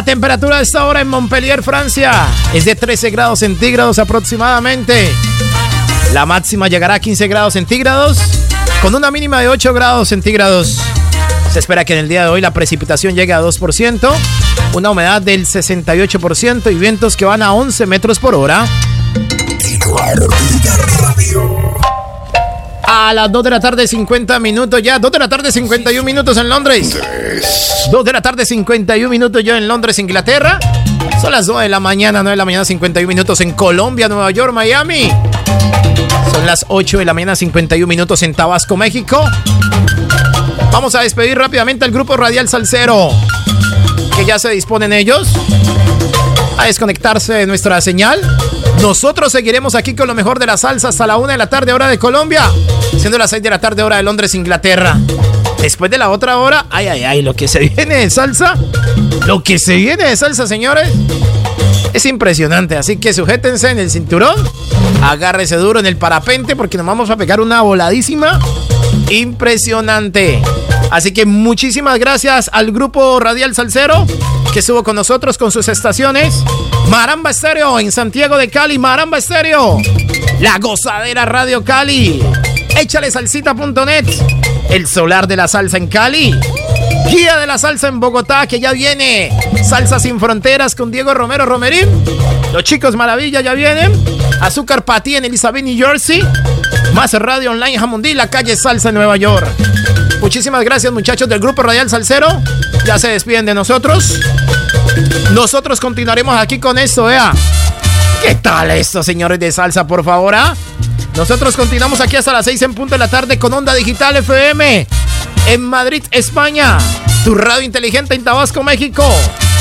temperatura 0.09 0.57
de 0.57 0.63
esta 0.63 0.87
hora 0.87 1.01
en 1.01 1.07
Montpellier, 1.07 1.61
Francia, 1.61 2.11
es 2.51 2.65
de 2.65 2.75
13 2.75 3.11
grados 3.11 3.37
centígrados 3.37 3.99
aproximadamente. 3.99 5.07
La 6.13 6.25
máxima 6.25 6.67
llegará 6.67 6.95
a 6.95 6.99
15 6.99 7.27
grados 7.27 7.53
centígrados, 7.53 8.17
con 8.81 8.95
una 8.95 9.11
mínima 9.11 9.39
de 9.39 9.49
8 9.49 9.71
grados 9.71 10.09
centígrados. 10.09 10.79
Se 11.53 11.59
espera 11.59 11.85
que 11.85 11.93
en 11.93 11.99
el 11.99 12.09
día 12.09 12.23
de 12.23 12.29
hoy 12.29 12.41
la 12.41 12.51
precipitación 12.51 13.13
llegue 13.13 13.33
a 13.33 13.41
2%, 13.41 14.11
una 14.73 14.89
humedad 14.89 15.21
del 15.21 15.45
68% 15.45 16.71
y 16.71 16.75
vientos 16.75 17.15
que 17.15 17.25
van 17.25 17.43
a 17.43 17.53
11 17.53 17.85
metros 17.85 18.17
por 18.17 18.33
hora. 18.33 18.65
A 23.01 23.13
las 23.13 23.31
2 23.31 23.43
de 23.45 23.49
la 23.49 23.61
tarde, 23.61 23.87
50 23.87 24.41
minutos 24.41 24.81
ya. 24.83 24.99
2 24.99 25.09
de 25.09 25.19
la 25.19 25.29
tarde, 25.29 25.53
51 25.53 26.03
minutos 26.03 26.35
en 26.35 26.49
Londres. 26.49 26.99
2 27.89 28.03
de 28.03 28.11
la 28.11 28.21
tarde, 28.21 28.45
51 28.45 29.09
minutos 29.09 29.41
ya 29.41 29.57
en 29.57 29.69
Londres, 29.69 29.99
Inglaterra. 29.99 30.59
Son 31.21 31.31
las 31.31 31.45
2 31.45 31.61
de 31.61 31.69
la 31.69 31.79
mañana, 31.79 32.21
9 32.21 32.31
de 32.31 32.35
la 32.35 32.43
mañana, 32.43 32.65
51 32.65 33.07
minutos 33.07 33.39
en 33.39 33.53
Colombia, 33.53 34.09
Nueva 34.09 34.29
York, 34.31 34.51
Miami. 34.51 35.09
Son 36.33 36.45
las 36.45 36.65
8 36.67 36.97
de 36.97 37.05
la 37.05 37.13
mañana, 37.13 37.37
51 37.37 37.87
minutos 37.87 38.21
en 38.21 38.33
Tabasco, 38.33 38.75
México. 38.75 39.23
Vamos 40.73 40.93
a 40.93 40.99
despedir 40.99 41.37
rápidamente 41.37 41.85
al 41.85 41.91
grupo 41.91 42.17
Radial 42.17 42.49
Salcero, 42.49 43.11
que 44.17 44.25
ya 44.25 44.37
se 44.39 44.49
disponen 44.49 44.91
ellos 44.91 45.29
a 46.57 46.65
desconectarse 46.65 47.31
de 47.31 47.47
nuestra 47.47 47.79
señal. 47.79 48.19
Nosotros 48.81 49.31
seguiremos 49.31 49.75
aquí 49.75 49.93
con 49.93 50.07
lo 50.07 50.15
mejor 50.15 50.39
de 50.39 50.45
la 50.45 50.57
salsa 50.57 50.87
hasta 50.89 51.05
la 51.05 51.17
una 51.17 51.33
de 51.33 51.37
la 51.37 51.49
tarde, 51.49 51.73
hora 51.73 51.87
de 51.87 51.99
Colombia, 51.99 52.49
siendo 52.97 53.17
las 53.17 53.29
6 53.29 53.43
de 53.43 53.49
la 53.49 53.59
tarde, 53.59 53.83
hora 53.83 53.97
de 53.97 54.03
Londres, 54.03 54.33
Inglaterra. 54.35 54.97
Después 55.61 55.91
de 55.91 55.97
la 55.97 56.09
otra 56.09 56.37
hora, 56.37 56.65
ay, 56.69 56.87
ay, 56.87 57.03
ay, 57.03 57.21
lo 57.21 57.35
que 57.35 57.47
se 57.47 57.59
viene 57.75 57.95
de 57.95 58.09
salsa, 58.09 58.55
lo 59.27 59.43
que 59.43 59.59
se 59.59 59.75
viene 59.75 60.05
de 60.05 60.15
salsa, 60.15 60.47
señores, 60.47 60.89
es 61.93 62.05
impresionante. 62.05 62.77
Así 62.77 62.97
que 62.97 63.13
sujétense 63.13 63.69
en 63.69 63.79
el 63.79 63.91
cinturón, 63.91 64.35
agárrese 65.03 65.57
duro 65.57 65.79
en 65.79 65.85
el 65.85 65.97
parapente, 65.97 66.55
porque 66.55 66.77
nos 66.77 66.85
vamos 66.85 67.09
a 67.09 67.17
pegar 67.17 67.41
una 67.41 67.61
voladísima 67.61 68.39
impresionante. 69.09 70.41
Así 70.91 71.13
que 71.13 71.25
muchísimas 71.25 71.99
gracias 71.99 72.49
al 72.51 72.71
grupo 72.71 73.19
Radial 73.19 73.53
Salcero 73.53 74.05
que 74.51 74.59
estuvo 74.59 74.83
con 74.83 74.95
nosotros 74.95 75.37
con 75.37 75.51
sus 75.51 75.67
estaciones. 75.67 76.43
Maramba 76.87 77.29
Estéreo 77.29 77.79
en 77.79 77.91
Santiago 77.91 78.37
de 78.37 78.49
Cali, 78.49 78.79
Maramba 78.79 79.17
Estéreo. 79.17 79.77
La 80.39 80.57
gozadera 80.57 81.25
Radio 81.25 81.63
Cali. 81.63 82.23
Échale 82.79 83.11
salsita.net. 83.11 84.05
El 84.69 84.87
solar 84.87 85.27
de 85.27 85.35
la 85.35 85.47
salsa 85.47 85.77
en 85.77 85.87
Cali. 85.87 86.35
Guía 87.11 87.37
de 87.37 87.47
la 87.47 87.57
salsa 87.57 87.87
en 87.87 87.99
Bogotá 87.99 88.47
que 88.47 88.59
ya 88.59 88.71
viene. 88.71 89.31
Salsa 89.63 89.99
sin 89.99 90.19
fronteras 90.19 90.73
con 90.73 90.91
Diego 90.91 91.13
Romero 91.13 91.45
Romerín. 91.45 91.87
Los 92.53 92.63
chicos 92.63 92.95
maravilla 92.95 93.41
ya 93.41 93.53
vienen. 93.53 93.91
Azúcar 94.41 94.83
Patí 94.83 95.15
en 95.15 95.25
Elizabeth, 95.25 95.63
New 95.63 95.77
Jersey. 95.77 96.23
Más 96.93 97.13
Radio 97.13 97.51
Online 97.51 97.77
Jamundí, 97.77 98.13
la 98.13 98.29
calle 98.29 98.55
Salsa 98.55 98.89
en 98.89 98.95
Nueva 98.95 99.17
York. 99.17 99.47
Muchísimas 100.21 100.63
gracias 100.63 100.91
muchachos 100.91 101.27
del 101.29 101.39
Grupo 101.39 101.63
Radial 101.63 101.89
Salcero. 101.89 102.41
Ya 102.85 102.99
se 102.99 103.09
despiden 103.09 103.45
de 103.45 103.53
nosotros. 103.53 104.19
Nosotros 105.31 105.79
continuaremos 105.79 106.37
aquí 106.37 106.59
con 106.59 106.77
esto, 106.77 107.05
vea. 107.05 107.31
¿Qué 108.21 108.35
tal 108.35 108.71
esto, 108.71 109.01
señores 109.01 109.39
de 109.39 109.51
salsa, 109.51 109.87
por 109.87 110.03
favor? 110.03 110.35
ah? 110.35 110.55
Nosotros 111.15 111.55
continuamos 111.55 112.01
aquí 112.01 112.15
hasta 112.15 112.33
las 112.33 112.45
6 112.45 112.61
en 112.63 112.73
punto 112.73 112.95
de 112.95 112.99
la 112.99 113.07
tarde 113.07 113.39
con 113.39 113.53
Onda 113.53 113.73
Digital 113.73 114.17
FM. 114.17 114.87
En 115.47 115.61
Madrid, 115.61 116.03
España. 116.11 116.77
Tu 117.23 117.33
radio 117.33 117.63
inteligente 117.63 118.13
en 118.15 118.23
Tabasco, 118.23 118.61
México. 118.63 119.05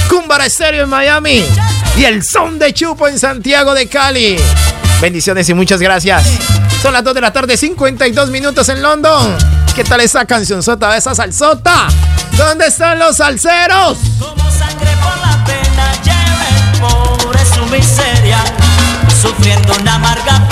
Cúmbara 0.08 0.46
Estéreo 0.46 0.84
en 0.84 0.90
Miami. 0.90 1.44
Y 1.96 2.04
el 2.04 2.22
son 2.24 2.58
de 2.58 2.72
Chupo 2.74 3.08
en 3.08 3.18
Santiago 3.18 3.74
de 3.74 3.86
Cali. 3.86 4.36
Bendiciones 5.00 5.48
y 5.48 5.54
muchas 5.54 5.80
gracias. 5.80 6.24
Son 6.82 6.92
las 6.92 7.02
2 7.04 7.14
de 7.14 7.20
la 7.20 7.32
tarde, 7.32 7.56
52 7.56 8.30
minutos 8.30 8.68
en 8.68 8.82
London. 8.82 9.36
¿Qué 9.78 9.84
tal 9.84 10.00
esa 10.00 10.24
canción 10.24 10.60
sota, 10.60 10.96
esa 10.96 11.14
salsota? 11.14 11.86
¿Dónde 12.36 12.66
están 12.66 12.98
los 12.98 13.16
salseros? 13.16 13.96
Como 14.18 14.50
sangre 14.50 14.90
por 15.00 15.16
la 15.18 15.44
pena 15.44 15.92
lleva 16.02 16.48
el 16.48 16.80
pobre 16.80 17.38
su 17.44 17.64
miseria, 17.66 18.42
sufriendo 19.22 19.72
una 19.80 19.94
amarga 19.94 20.47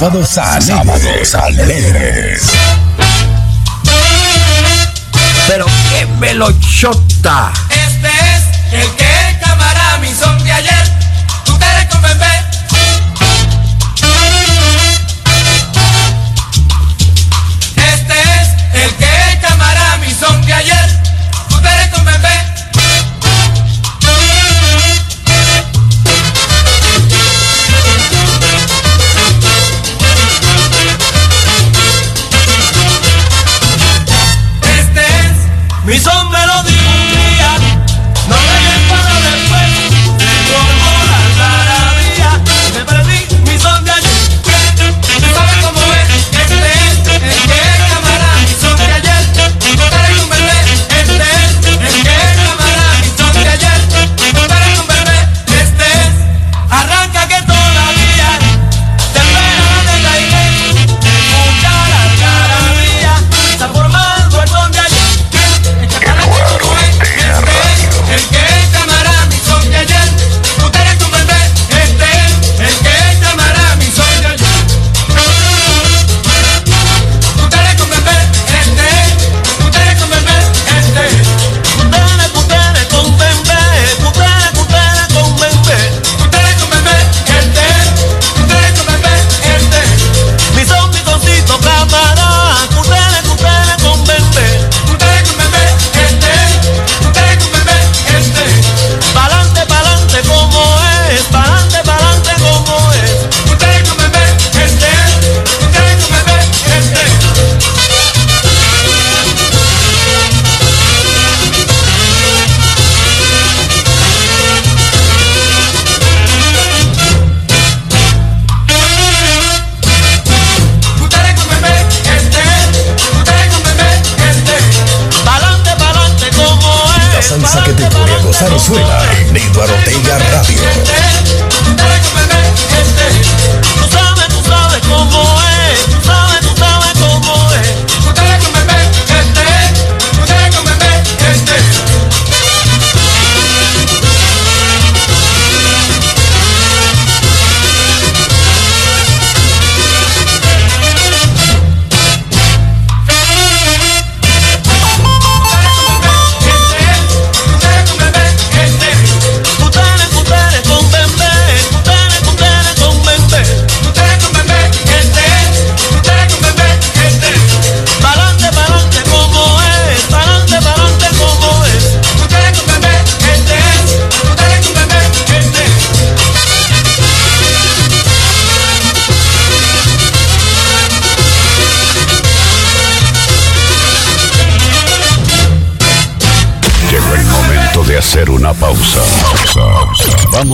Sábados 0.00 0.38
alegres. 0.38 0.66
Sábados 0.66 1.34
alegres. 1.34 2.42
Pero 5.46 5.66
qué 5.90 6.06
Melochota. 6.18 7.52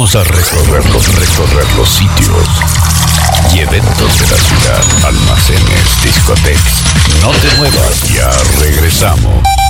Vamos 0.06 0.28
a 0.28 0.34
recorrer 0.36 0.86
los, 0.92 1.14
recorrer 1.16 1.66
los 1.76 1.88
sitios 1.88 2.46
y 3.52 3.58
eventos 3.58 4.20
de 4.20 4.30
la 4.30 4.36
ciudad, 4.36 5.04
almacenes, 5.04 6.02
discotecas. 6.04 6.84
No 7.22 7.32
te 7.32 7.56
muevas, 7.56 8.02
ya 8.14 8.30
regresamos. 8.60 9.65